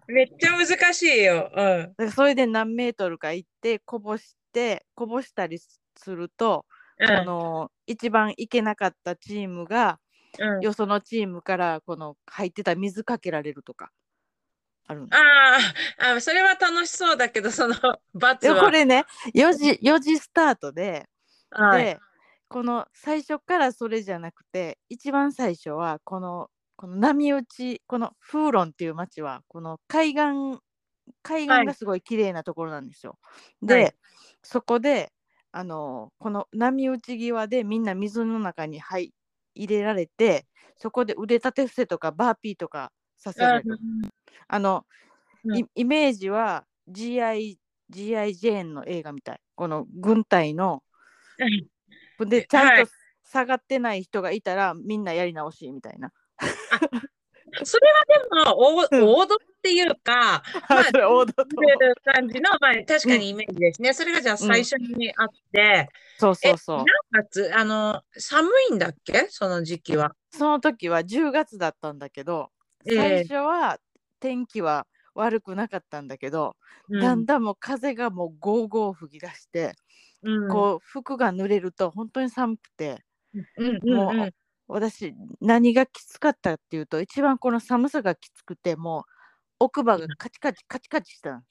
[0.08, 1.50] めっちゃ難しいよ。
[1.98, 2.10] うん。
[2.10, 5.76] それで何メートルか行ってこぼしてこぼしたりす
[6.10, 6.74] ると、うん
[7.08, 9.98] この一番行けなかったチームが、
[10.38, 13.90] うんよそのチームからこの入ってた水かけられるとか
[14.86, 17.74] あるあーあ、それは楽しそうだけど、その
[18.14, 18.62] 罰では。
[18.62, 19.04] これね
[19.34, 21.06] 4時4時スタートで、
[21.50, 21.98] はい、で
[22.48, 30.60] この最初からそれじゃなくて一番最初はこのこの波打ちこのフーロンっていう町はこの海岸
[31.22, 33.18] 海はい岸がすごい綺麗なところなんですよ。
[33.66, 33.90] はで、い
[34.42, 35.12] そこで
[35.52, 39.12] あのこの波打ち際でみんな水の中に入
[39.54, 43.78] 入れられてそこで腕立て伏せとかバーピーとかさせられる。
[44.48, 44.84] あの、
[45.44, 47.58] うんイイメージは GI,
[47.92, 49.40] GI ジェーンの映画みたい。
[49.54, 50.82] この軍隊の
[52.18, 52.90] うんでちゃはいんと
[53.24, 56.12] 下がってない人がいたらみんなやり直しみたいな。
[57.64, 58.04] それは
[58.44, 59.04] でも王うん。
[59.04, 61.62] 王道っていうか、 まあそれ王道と。
[61.62, 63.94] いう感じの、まあ、確かにイメージですね。
[63.94, 66.76] それがじゃあ最初にあって、そうそうそう。
[66.78, 66.86] 何
[67.24, 67.52] 月？
[67.54, 69.26] あの、寒いんだっけ？
[69.30, 70.16] その時期は。
[70.32, 72.50] その時は10月だったんだけど
[72.86, 72.96] ええ。
[72.96, 73.78] 最初は
[74.18, 76.56] 天気は悪くなかったんだけど、
[76.88, 77.00] うん。
[77.00, 79.74] だんだんもう風がもうゴーゴー吹き出して、
[80.22, 80.48] うん。
[80.48, 83.04] こう服が濡れると本当に寒くて
[83.58, 84.30] うんうんもううん
[84.68, 89.02] 私何がきつかったっていうと一番この寒さがきつくてもう
[89.60, 91.42] 奥歯がカチカチカチカチしたの。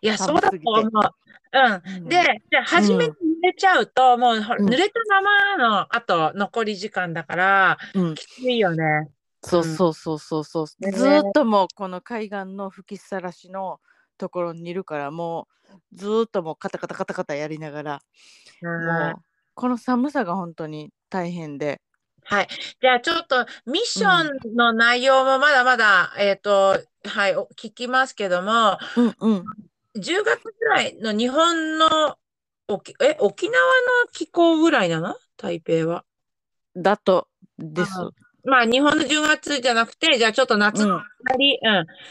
[0.00, 0.90] いや、そうだと思う。
[0.90, 2.02] うん。
[2.02, 2.08] うん。
[2.08, 4.68] で、じゃあ初めに濡れちゃうと、もうほらうん。
[4.68, 8.14] 濡れたままの、あと残り時間だから、うん。
[8.14, 9.08] きついよね。
[9.42, 9.76] そううん。
[9.76, 10.90] そうそうそうそう、ね。
[10.92, 13.80] ずーっともうこの海岸の吹きさらしの
[14.18, 18.00] ところにいるからもうずーっともうカタカタカタカタやりながら、
[18.62, 18.86] うん。
[18.86, 19.22] もう
[19.54, 21.80] この寒さが本当に大変で
[22.24, 22.48] はい。
[22.80, 29.44] じゃあちょっとミッションの内容もまだまだ、えっと、はい、お聞きますけども、うんうん
[29.96, 32.16] 10月ぐらいの日本の
[32.66, 35.14] 沖、え、沖縄の気候ぐらいなの？
[35.36, 36.04] 台北は。
[36.74, 37.92] だとです。
[38.00, 38.10] あ
[38.44, 41.58] まあ日本の10月じゃなくて、じゃあちょっと夏の終わり、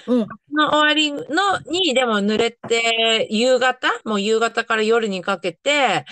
[0.08, 0.22] うん。
[0.22, 6.06] うんの終わりのに、でも濡れて、夕方、もう夕方から夜にかけて、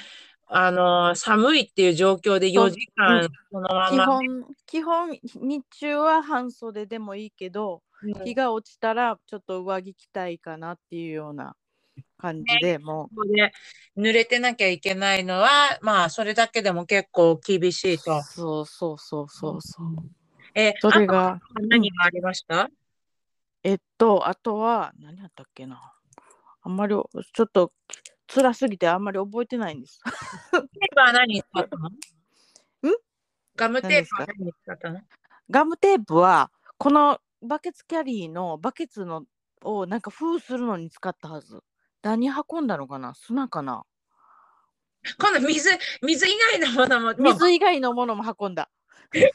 [0.53, 8.23] あの、寒いっていう状況で4時間、そのまま、基本基本日中は半袖でもいいけどうん。
[8.25, 11.55] 日が落ちたらちょっと上着着たいかなっていうような
[12.17, 13.53] 感じでもここで
[13.95, 15.47] 濡れてなきゃいけないのは、
[15.81, 18.21] まあ、それだけでも結構厳しいうと。
[18.23, 19.87] そうそうそうそうそう。
[20.53, 22.69] え、それあがと何がありました？
[23.63, 25.93] えっとあとは何やったっけな。
[26.63, 27.71] あんまりちょっと
[28.33, 29.99] 辛すぎてあんまり覚えてないんです。
[30.51, 30.61] テー
[30.93, 31.89] プは何に使ったの？
[33.55, 35.01] ガムテープは何使ったの？
[35.49, 39.23] ガムテープはこのバケツキャリーのバケツの
[39.63, 41.61] をなんか封するのに使ったはず。
[42.03, 43.13] 何運んだのかな？
[43.13, 43.83] 砂かな？
[45.19, 45.69] 今度水、
[46.01, 48.69] 水以外のものも、水以外のものも運んだ。
[49.11, 49.29] ケ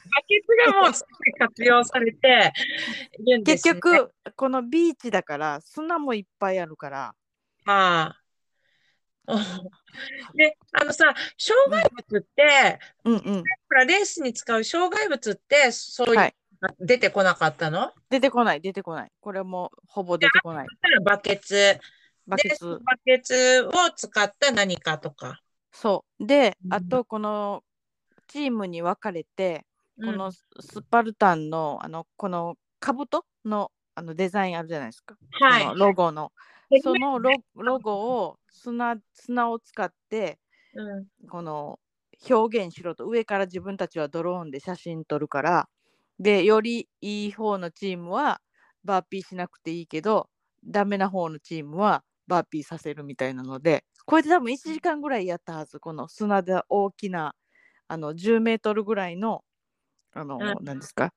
[0.45, 0.91] ツがもう
[1.37, 2.53] 活用されて
[3.19, 3.81] いるんです結ね。
[3.81, 7.15] 局このビーチだから砂もいっぱいあるから。
[7.65, 8.15] はあ。
[10.35, 13.13] で、あのさ、障害物って、うん。
[13.15, 16.35] うんほら、レースに使う障害物って、そういう、はい。
[16.79, 17.91] 出てこなかったの？
[18.09, 19.11] 出てこない出てこない。
[19.19, 20.67] これもほぼ出てこない。
[21.05, 21.53] バケツ。
[21.53, 21.79] で、
[22.25, 22.79] バケツ。
[22.83, 25.39] バケツを使った何かとか。
[25.71, 26.25] そう。
[26.25, 26.73] でうん。
[26.73, 27.63] あとこの
[28.27, 29.65] チームに分かれて
[29.97, 30.17] こうん。
[30.17, 35.77] のススパルタンのあのこの兜のあのデザインあるじゃないですか、はい。
[35.77, 36.31] ロゴの。
[36.81, 40.39] そメのロロゴを砂砂を使って
[40.73, 41.79] うんこの
[42.29, 45.69] 表現しろと上から自分たちはドローンで写真撮るから
[46.19, 48.41] でよりいい方のチームは
[48.83, 50.29] バーピーしなくていいけど
[50.65, 57.35] ダメな方のチームはバーピーさせるみたいなのでこれで多分1時間ぐらいやったはずこの砂で大きな
[57.87, 59.43] あの10メートルぐらいの
[60.13, 61.13] あの、うんなんですか？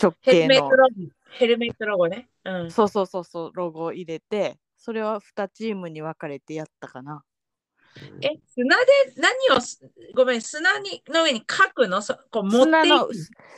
[0.00, 0.94] 直ヘ径のルメットロゴ。
[1.38, 2.28] ヘルメットロゴね。
[2.44, 2.70] うん。
[2.70, 7.24] そうそうそうそうロゴを入れてそれは2チームに分かれてやったかな。
[8.20, 8.84] え、砂で
[9.16, 9.80] 何をす、
[10.14, 12.02] ごめん、砂にの上に書くの？
[12.02, 13.12] そこう持砂のく？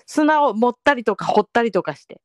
[0.06, 2.20] 砂を持ったりとか掘ったりとかして。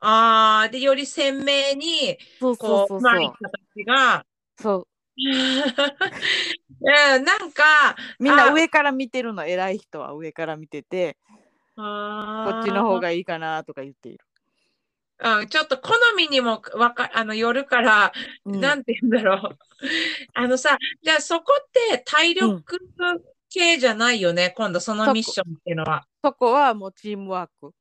[0.00, 3.30] ああ、で、より鮮明に、そうそうこう、そううまい。
[3.74, 4.24] 形が、
[4.58, 4.86] そう
[5.18, 5.60] うん
[7.26, 11.18] なんか、みんなあ上から見てるの偉い人は上から見てて
[11.76, 11.82] こ
[12.52, 14.24] こっちの方がいいかなとか言っている。
[15.22, 18.12] うん、ちょっと好みにもわか、あの、よるから、
[18.44, 19.58] うんなんて言うんだろう。
[20.34, 22.62] あのさ、じゃあそこって体力
[23.50, 26.06] 系じゃないよね、今度そのミッションっていうのは。
[26.24, 27.72] そこはもうチームワーク。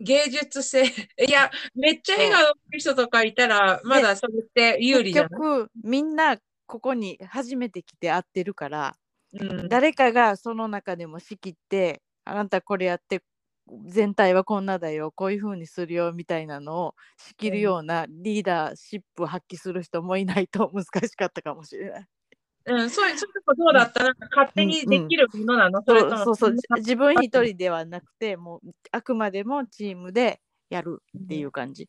[0.00, 0.84] 芸術性。
[1.26, 5.40] いや、めっちゃ笑顔の人とかいたら、まだそれって有利じゃ結ない？
[5.62, 8.96] 局みんなここに初めて来て会ってるから
[9.32, 9.68] うん。
[9.68, 13.22] 誰かがその中でも仕切ってあなたこれやって
[13.86, 22.06] 全体はこんなだよこういう風にするよみたいなのを仕切るようなリーダーシップを発揮する人もいないと難しかったかもしれない。
[22.66, 24.14] うん、そういう、そういうとこどうだったなん。
[24.14, 31.88] か勝手にできるものなの、それともそうそう自分一人ではなくてもうあくまでもチームでやるっていう感じ。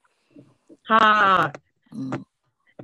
[0.84, 1.54] は
[1.92, 2.14] うん。
[2.14, 2.26] い。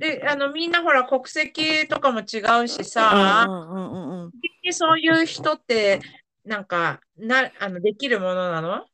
[0.00, 4.32] で、あの、みんなほら、国籍とかも違うしうさ、んうんうんうんうん。
[4.72, 6.00] そういう人って、
[6.44, 8.86] なんか、な、あの、できるものなの？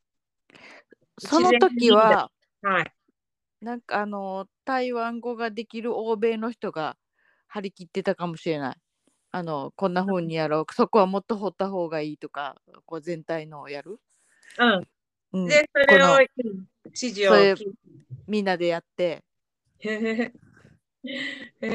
[1.18, 2.30] その時は
[2.62, 2.92] はい。
[3.60, 6.96] なんかあの台湾語ができる欧米の人が
[7.48, 8.76] 張り切ってたかもしれない。
[9.32, 10.66] あのこんな風にやろう。
[10.72, 12.56] そこはもっと掘った方がいいとか
[12.86, 13.98] こう全体のをやる、
[14.58, 14.88] うん。
[15.32, 16.18] うん、で、それを
[16.86, 17.34] 指示を
[18.26, 19.24] みんなでやって。
[19.80, 20.32] へへ
[21.60, 21.66] へ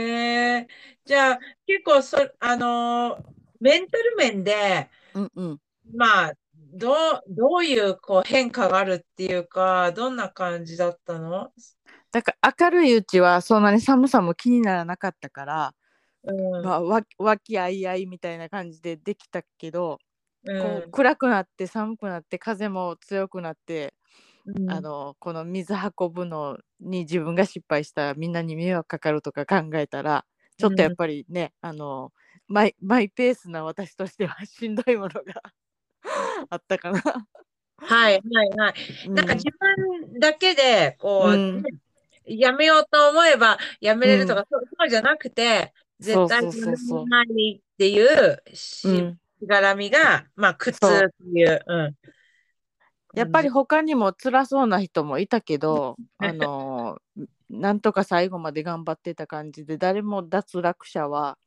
[0.61, 0.67] へ
[1.05, 5.59] じゃあ、結構そ、あのーメンタル面で、うんうん。
[5.95, 6.33] まあ、
[6.73, 6.95] どう、
[7.27, 11.51] どういうこう変化があるっていうか、どんな感じだったの？
[12.11, 15.73] だから明るいうちはそんなに寒さも気にならなかったから、
[16.23, 16.63] うん。
[16.63, 19.99] まあ、わ和気あいあいみたいな感じでできたけど、
[20.45, 20.61] うん。
[20.61, 23.93] こう暗くなって寒くなって風も強くなって、
[24.45, 24.69] うん。
[24.69, 30.25] あのこの水運ぶのに自分が失敗したらみんなに迷惑かかるとか考えたら
[30.57, 32.11] ちょっとやっぱりね、あの
[32.53, 35.23] マイマイペースな私としてはしんどいものが
[36.51, 37.01] あったかな。
[37.77, 39.09] はい、はい、はい。
[39.09, 41.71] なんかうん自分だけで、こう、うんね
[42.25, 48.87] やめようと思えばやめれるとか、そうそうじゃなくて、絶対そうそうそうそうやめないっていうし
[49.45, 51.59] がらみが、まあ、苦痛っていう。
[51.65, 51.95] うん。
[53.15, 56.99] やっぱり他にも辛そうな人もいたけど、 あの
[57.49, 61.37] なんとか最後まで頑張ってた感じで誰も脱落者は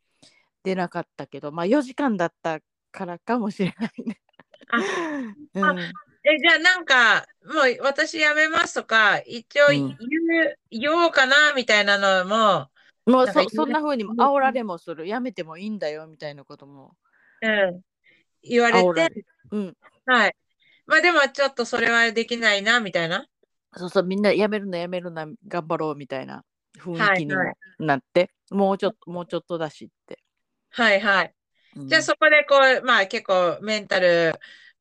[0.66, 2.59] 出なかったけどまあ4時間だった
[2.90, 4.20] からかもしれないね。
[4.68, 4.79] あ
[5.55, 5.92] うん。
[6.24, 9.90] え、じゃあなんか、もう私やめますとか、一応言うん。
[9.92, 12.68] う、言おうかな、みたいなのも、
[13.07, 15.07] もうそそんな風にも煽られもする。
[15.07, 16.96] やめてもいいんだよみたいなことも。
[17.42, 17.81] うん、
[18.42, 19.76] 言われて、うん。
[20.07, 20.37] はい。
[20.87, 23.29] まあでもちょっとそれはできないな、みたいな。
[23.76, 26.44] そうそうみんなやめるなやめるな頑張ろうみたいな
[26.79, 27.48] 雰囲気にもはい。
[27.48, 30.18] はなって、もうちょっともうちょっとだしって。
[30.77, 31.35] はいはい。
[31.77, 31.89] うん。
[31.89, 34.35] じゃあそこでこう、まあ結構メンタル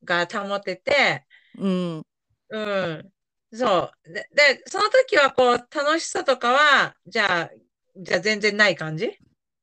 [0.03, 1.25] が保てて、
[1.57, 2.03] うん。
[2.49, 3.11] うん。
[3.53, 4.13] そう。
[4.13, 7.49] で、で、その時はこう、楽しさとかは、じゃあ、
[7.95, 9.17] じゃあ全然ない感じ？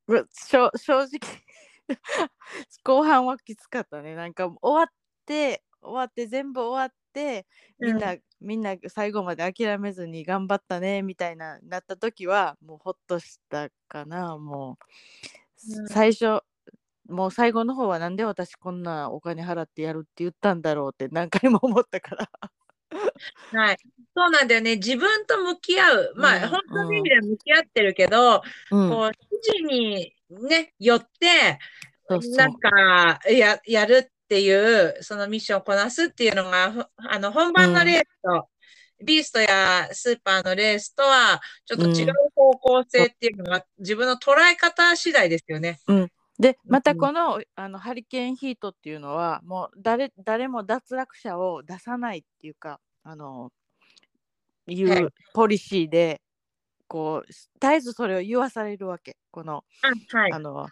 [0.08, 0.70] 正
[1.02, 1.20] 直。
[2.82, 4.14] 後半はきつかったね。
[4.14, 4.86] なんか終わっ
[5.26, 7.46] て終わって全部終わって
[7.78, 15.41] みんな、みんな最後まで諦めずに頑張ったねみたいななった時はもうほっとしたかなもう、うん
[15.88, 16.42] 最初
[17.08, 22.30] もう最後の方はなんで私こんなお金払ってやるって言ったんだろうって何回も思ったから。
[23.52, 23.78] はい。
[24.14, 24.76] そうなんだよね。
[24.76, 26.12] 自分と向き合う。
[26.16, 26.48] まあ、うん。
[26.48, 28.90] 本当の意味では向き合ってるけど、うん。
[28.90, 30.14] こう、指示に
[30.48, 31.58] ね、よって、
[32.36, 38.48] なんか、や、やるっていう、そのミッションをこなすっていうのが、ほあの、本番のレースと、
[39.04, 45.80] ビーストやスーパーのレースとは、ちょっと違う方向性っていうのが、自分の捉え方次第ですよね。
[46.38, 46.98] でまたうん。
[46.98, 53.52] この,、あのハリケーンヒートっていうのはもう誰誰も脱落者を出さないっていうかあの
[54.66, 55.04] いはい。
[55.04, 56.20] うポリシーで
[56.88, 59.16] こう絶えずそれを言わされるわけ。
[59.30, 60.32] このあ、はい。
[60.32, 60.38] あ。
[60.38, 60.68] の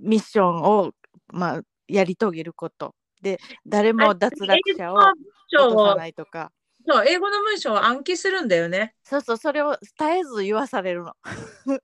[0.00, 0.92] ミッションを、
[1.28, 2.94] まあ、やり遂げること。
[3.22, 6.52] で誰も脱落者を英語の文章を落とさないとか
[6.88, 8.94] そう、英語の文章を暗記するんだよね。
[9.02, 11.14] そうそうそれを絶えず言わされるの。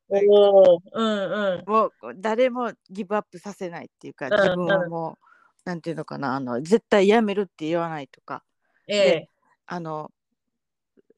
[0.08, 1.70] おお、うんうん。
[1.70, 5.24] もう誰もギブアップさせないっていうか、ん自分はもう、
[5.64, 8.42] なんていうのかなあの絶対やめるって言わないとか
[8.88, 9.28] ええ。
[9.66, 10.10] あの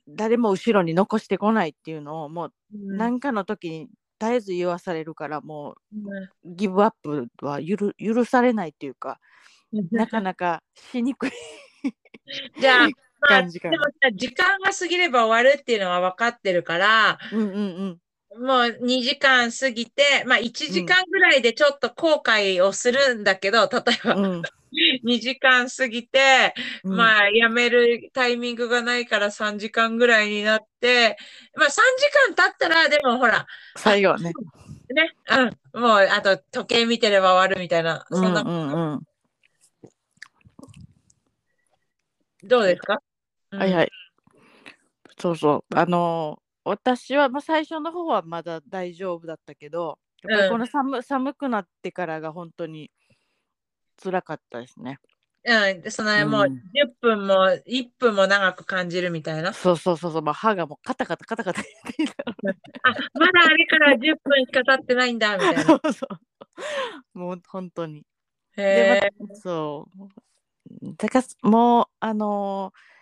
[0.07, 3.89] 誰も後ろに残してこないっていうのをもううん何かの時に
[4.21, 9.19] 絶えず言わされるからもうんうギブアップは許許されないっていうか
[9.91, 10.63] なかなか
[10.93, 11.31] しにくい
[12.61, 12.89] じゃあ、
[13.27, 13.73] 感じかな。
[13.73, 18.01] でもさ時間が過ぎれば終わるっていうのは分かってるから、うんうん
[18.37, 18.45] うん。
[18.47, 24.43] もう2時間過ぎて、まあ1時間ぐらいでちょっと後悔をするんだけど、例えばうん。
[25.05, 26.97] 2時間過ぎて、うん。
[26.97, 31.17] まあやめるタイミングがないから3時間ぐらいになって、
[31.55, 33.47] まあ3時間経ったらでもほら、
[33.77, 34.33] 最後はね。
[34.93, 35.15] ね、
[35.75, 38.93] うん、もうあと時計見てれば終わるみたいな、そんな、うんうん。
[38.93, 39.01] うん
[42.47, 42.99] どうですか、い。
[43.59, 43.91] はいはい。
[45.19, 45.75] そうそう。
[45.75, 52.91] あのー私は、まあ、最初の方はまだ大丈夫だったけど、やっぱりこの寒,、寒くなってからが本当に
[54.03, 54.99] 辛かったですね。
[55.45, 56.61] うん、でそのうんもう10
[57.03, 59.53] 分も1分も長く感じるみたいな。
[59.53, 65.63] そうそうそうそう、まあ、歯がもうカタカタカタカタ言っていたのねあ、まだあれから10分しか経ってないんだ、みたいな。
[65.65, 66.07] そうそ
[67.15, 67.19] う。
[67.19, 68.07] もう本当に。
[68.57, 69.11] へで、え。
[69.21, 69.87] またそ
[70.81, 70.95] う。
[70.97, 72.94] だからもう、あのー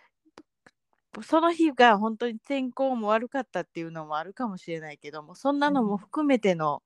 [1.21, 6.81] その日が本当に天候も悪かったっていうのもあるかもしれないけども、そんなのも含めての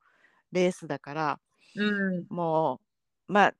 [0.51, 1.39] レースだから、
[1.75, 1.81] う
[2.19, 2.27] ん。
[2.29, 2.81] も
[3.29, 3.53] う、まあ、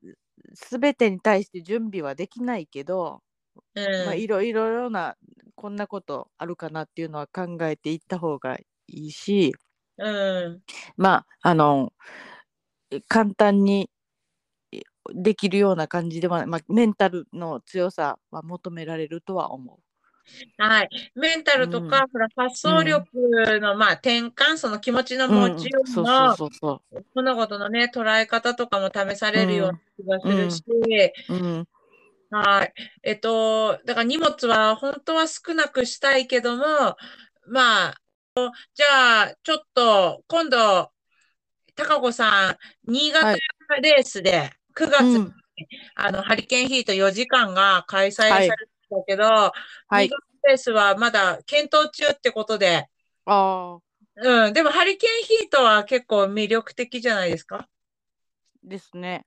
[0.55, 3.22] すべてに対して準備はできないけど、
[3.76, 3.86] うん。
[4.03, 5.18] まあ、いろいろな、
[5.55, 9.53] こんなことあるかなっていうのは考えていった方がいいし、
[9.97, 10.63] うん。
[10.97, 11.93] まあ、あの、
[13.07, 13.89] 簡単に
[14.74, 14.82] え
[15.15, 19.80] できるような感じでは、まあ、メンタルの強さは求められるとは思
[20.57, 20.89] はい。
[21.15, 23.05] メンタルとか、ほら、発想力
[23.59, 25.32] の、まあ、転換、その気持ちのう。
[25.32, 26.36] 持ちようの、
[27.13, 30.63] 物事のね、捉え方とかも試されるような気がするし。
[32.30, 32.73] はい。
[33.03, 36.97] えっと、だから荷物は本当は少なくしたいけども、
[37.47, 37.95] まあ、
[38.73, 40.91] じゃあ、ちょっと、今度、
[41.75, 42.57] 高子さん、
[42.91, 43.39] 新潟はい
[43.82, 45.34] レースで、9月に、うん
[45.95, 48.49] あの、ハリケーンヒート4時間が開催され
[48.90, 49.54] てたけど、は
[50.02, 50.10] い新。
[50.10, 50.18] 潟
[50.48, 52.88] レースはまだ検討中ってことで、
[53.26, 53.80] ああ、
[54.16, 57.68] うん、でもハリケーンヒートは結構魅力的じゃないですか？
[58.64, 59.26] ですね。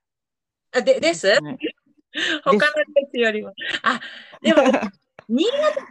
[0.71, 1.27] あ、で、です？
[1.41, 1.57] ね
[2.43, 3.53] 他のレースよりも。
[3.83, 3.99] あ、
[4.41, 4.63] でも、
[5.29, 5.81] 新潟ヒー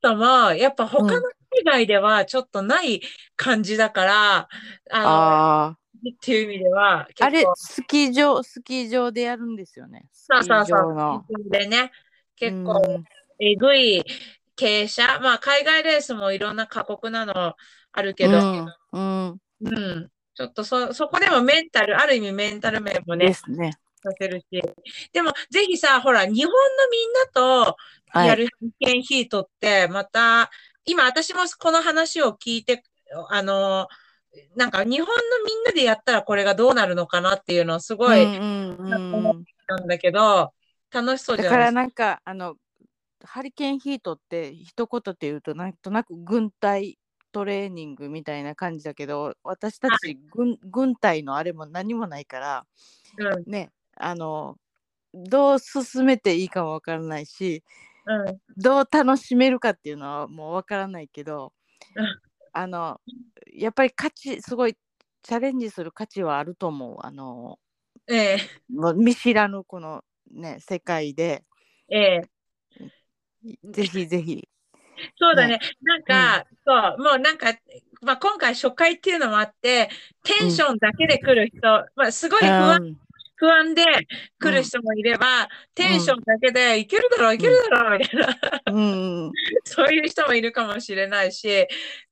[0.00, 3.00] トも、やっぱ他の海外ではちょっとない
[3.36, 4.48] 感じだから、
[4.90, 5.78] あの、ああ。
[5.98, 10.06] っていう意味では、あれスキー場、スキー場でやるんですよね。
[10.12, 11.24] そうそうそうの。
[11.50, 11.90] でね、
[12.36, 13.04] 結構、うん
[13.40, 14.04] えぐい
[14.56, 17.54] 傾斜、まあ、海外レースもいろんな過酷なの
[17.92, 23.72] あるけど、うん、うん、うん、ちょっとそ、そこでもメンタル、ある意味メンタル面もねで、すね。
[24.02, 24.46] させるし。
[25.12, 26.52] でも、ぜひさ、ほら、日本の
[26.90, 27.76] みんなと
[28.10, 30.50] はいやるハリケーンヒートって、また、
[30.84, 32.82] 今私もこの話を聞いて、
[33.30, 33.88] あの、
[34.56, 35.14] なんか日本の
[35.44, 40.52] みんなでやったらこれがどうなるのかなっていうのをすごいうんうんうん、なんだけど、
[40.90, 42.04] 楽しそうじだからゃないですか。
[42.04, 42.54] なんかあの
[43.24, 46.98] ハリケーンヒートって一言で言うとなんとなく軍隊
[47.32, 52.66] トレーニングみたいな感じだけど私たち軍,、軍隊のあれも何もないから
[53.18, 54.56] うん、ねあの
[55.12, 57.62] どう進めていいかもわからないし
[58.06, 61.52] うん、どう楽しめるかっていうのはもうわからないけど
[61.94, 62.20] うん。
[62.52, 63.00] あの
[63.54, 64.76] やっぱり価値すごい
[65.22, 66.96] チャレンジする価値はあると思う。
[67.00, 67.58] あの
[68.08, 68.38] ええ、
[68.72, 71.44] もう見知らぬこのね世界で。
[71.90, 72.28] ええ。
[73.64, 74.48] ぜひぜひ。
[75.18, 75.60] そうだね。
[75.82, 77.54] なんか、そう、もうなんか、
[78.02, 79.88] まあ、今回初回っていうのもあって、
[80.24, 81.60] テンションだけで来る人、
[81.94, 82.96] まあ、すごい不安、うん。
[83.36, 83.84] 不安で
[84.40, 88.36] 来る人もいれば、テンションだけでいけるだろう、いけるだろう、みたいな、
[88.66, 88.80] う
[89.28, 89.32] ん。
[89.64, 91.66] そういう人もいるかもしれないし、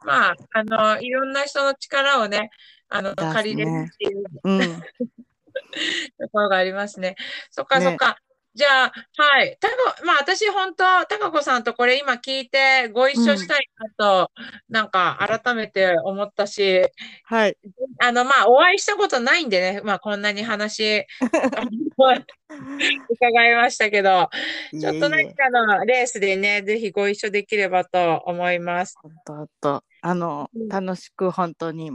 [0.04, 2.50] まあ、あの、いろんな人の力をね、
[2.88, 4.60] あの、借りれるっていううん。
[6.18, 7.16] ところがありますね。
[7.50, 8.18] そっかねそっか。
[8.56, 9.58] じゃあ、はい。
[9.60, 14.30] たか、まあ私本当、たかこさんとこれ今聞いてご一緒したいなと、
[14.70, 16.80] なんか改めて思ったし、
[17.24, 17.58] はい
[18.00, 21.04] あの、まあお会いしたことないんでね、まあこんなに話、
[23.10, 24.30] 伺いましたけど、
[24.72, 28.96] ちょっと何かのレースでね、ぜひご一緒できればと思います。
[29.02, 29.12] 本
[29.60, 31.90] 当あのうん楽しく本当に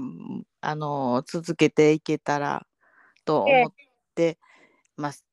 [0.59, 2.67] あの続けていけたら
[3.25, 3.71] と思っ
[4.13, 4.37] て
[4.95, 5.25] ます。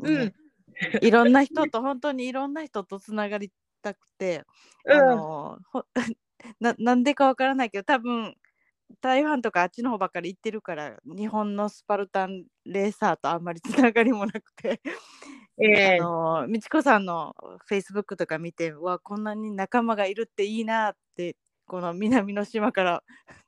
[0.00, 0.41] うんね
[1.02, 3.52] いろんな人と本当にいろんな人とつながり
[3.82, 4.44] たくて、
[4.88, 5.16] あうん。
[5.16, 5.84] のほ
[6.60, 8.34] ななんでかわからないけど多分
[9.00, 14.80] 台湾とかあっちの方ばっかり行ってるから日本のスパルタンレーサーとあんまりつながりもなくて、
[15.58, 17.34] ええあの美智子さんの
[17.66, 21.36] フェイスブックとか見てうわこんなに仲間がいるっていいなって
[21.72, 23.02] この南の島から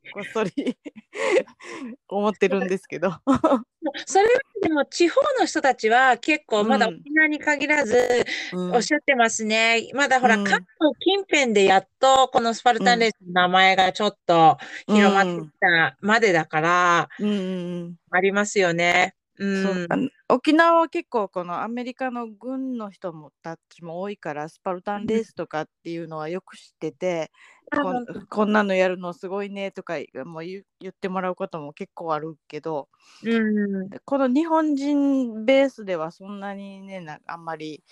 [0.15, 0.53] こっそり
[2.09, 3.13] 思ってるんですけど。
[4.07, 4.25] それ
[4.63, 9.91] でも地方の人たちは結構まだうん沖縄に限らずうんおっしゃってますね。
[9.93, 14.57] まだほらうん関東近辺でやっとこのスパルタンレースの名前がちょっと
[14.87, 17.41] 広まってきたまでだからうんうんう
[17.89, 19.15] んありますよね。
[19.37, 19.47] う。
[19.47, 27.31] ん沖縄は結構このアメリカの軍の人もたちも多いからスパルタンレースとかっていうのはよく知ってて、
[27.77, 29.95] こん こんなのやるのすごいねとか
[30.25, 32.89] もう言ってもらうことも結構あるけど。
[33.23, 33.89] うん。
[33.89, 37.83] でこの日本人ベースではそんなにねなあんまり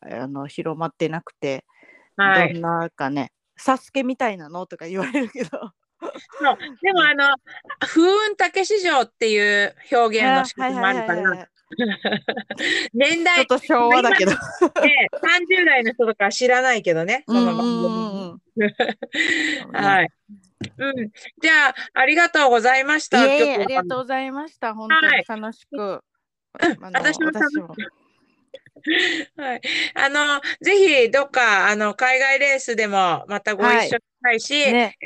[0.00, 1.64] あの広まってなくて、
[2.16, 2.54] はい。
[2.54, 4.66] どんなかねサスケみたいなの？
[4.66, 5.72] とか言われるけど。
[5.98, 6.58] そう。
[6.82, 7.36] でもあの、
[7.80, 11.48] 風雲竹市場っていう表現の仕方もあるから、
[12.94, 14.32] 年代ちょっと昭和だけど。
[14.32, 18.15] で30代の人とかは知らないけどね、その番組。
[19.72, 20.08] はい。
[20.78, 21.10] うん。
[21.40, 23.18] じゃあ、ありがとうございました。
[23.18, 24.74] いえありがとうございました。
[24.74, 26.02] 本はい当に楽しく。
[26.58, 27.68] あの私も楽しも。
[29.36, 29.60] はい。
[29.94, 34.96] あの、ぜひ、どっか、あの、海外レースでもまたご一緒したいし、ね、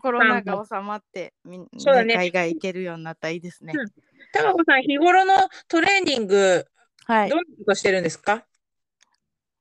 [0.00, 3.72] コロナが収まって、みんそうだね海外行けるようになったらいいですね。
[3.76, 3.90] うん
[4.32, 5.34] 高子さん、日頃の
[5.68, 6.66] トレーニング、
[7.04, 7.38] はいどん。
[7.38, 8.44] なことしてるんですか？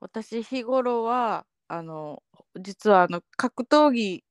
[0.02, 2.22] 私、日頃は、あの、
[2.60, 4.24] 実はあの格闘技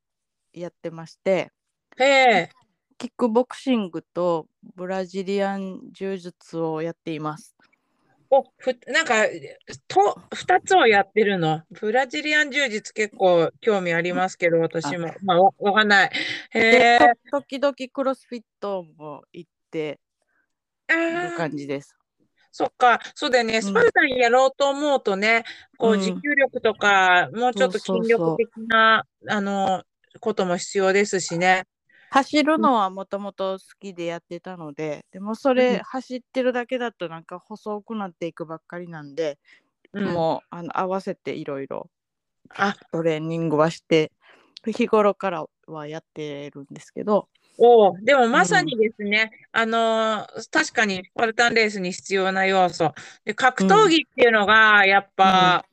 [0.52, 1.50] やってまして、
[1.98, 2.50] へえ。
[2.96, 4.46] キックボクシングと
[4.76, 7.54] ブラジリアン柔術をやっています。
[8.30, 9.26] お、ふ、なんか、
[9.86, 11.62] と、二つをやってるの？
[11.70, 15.12] ブラジリアン柔術結構興味ありますけど、私も。
[15.22, 16.10] まあ、わわかんない。
[16.54, 16.98] え。
[17.30, 20.00] と時々クロスフィットも行って
[20.88, 21.96] るー感じです。
[22.56, 23.00] そっか。
[23.16, 23.60] そうだよね。
[23.60, 25.42] スパルタンやろうと思うとね、
[25.76, 29.82] こう、うん持久力とか、もうちょっと筋力的な、あの、
[30.20, 31.64] ことも必要ですしね。
[32.10, 39.36] 走るのはもともと好きでやってたので、でもそうんれ走ってるだけだとなんか細くなっていくばっかりなんで、
[39.92, 40.04] うん。
[40.12, 41.90] もうあの合わせていろいろ
[42.50, 44.12] あ、トレーニングはして
[44.64, 47.28] 日頃からはやってるんですけど、
[47.58, 52.92] おうでもまさにですね、あのー確かにスパルタンレースに必要な要素。
[53.24, 55.64] で、格闘技っていうのが、やっぱ、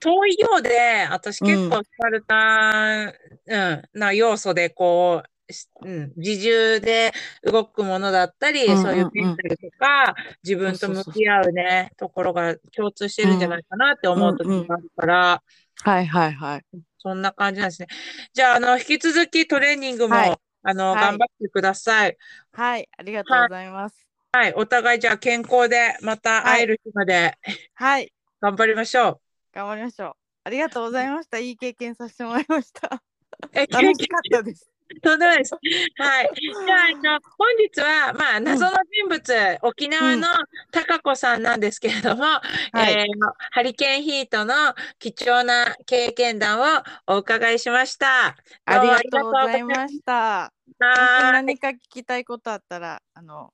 [0.00, 3.14] 遠いようで、私結構スパルタン、
[3.46, 7.12] うん、な要素で、こう、しうん、自重で
[7.42, 8.82] 動くものだったり、うんうんうん。
[8.82, 10.14] そういうメンタルとか、
[10.44, 15.42] 自分と向き合うね、ところが共通してるんじゃないかなって思う時があるから、
[15.82, 16.64] はいはいはい。
[16.98, 17.88] そんな感じなんですね。
[18.34, 22.16] じゃあ、あの、引き続きトレーニングも、はいあの、はい頑張ってください。
[22.52, 24.06] はい、ありがとうございます。
[24.32, 27.36] はい、お互いじゃあ健康でまた会える日まで
[27.74, 29.20] はい、頑張りましょ
[29.52, 30.12] 頑張りましょう。
[30.44, 31.38] ありがとうございました。
[31.38, 33.02] いい経験させてもらいました。
[33.42, 33.48] う。
[33.52, 34.70] え、楽しかったです。
[35.02, 35.54] とんでもないです。
[35.54, 36.30] はい。
[36.66, 40.26] じゃあ、あの、本日は、まあ、謎の人物、沖縄の
[40.72, 42.40] 貴子さんなんですけれども、は
[42.90, 43.06] いえー
[43.52, 44.54] ハリケーンヒートの
[44.98, 48.36] 貴重な経験談をお伺いしました。
[48.64, 50.52] ありがとうございました。
[50.78, 53.52] 何か聞きたいことあったら、あの、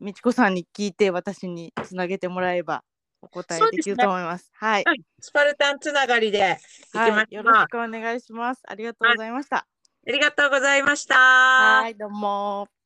[0.00, 2.82] みちこさんに聞いて私につなげてもらえば
[3.20, 4.50] お答えできると思います。
[4.54, 4.84] はい。
[4.84, 6.58] はいスパルタンつながりで
[6.92, 7.34] 行きまはい。
[7.34, 8.62] よろしくお願いします。
[8.66, 9.66] ありがとうございました。
[10.06, 11.14] ありがとうございました。
[11.16, 12.81] はい、どうも。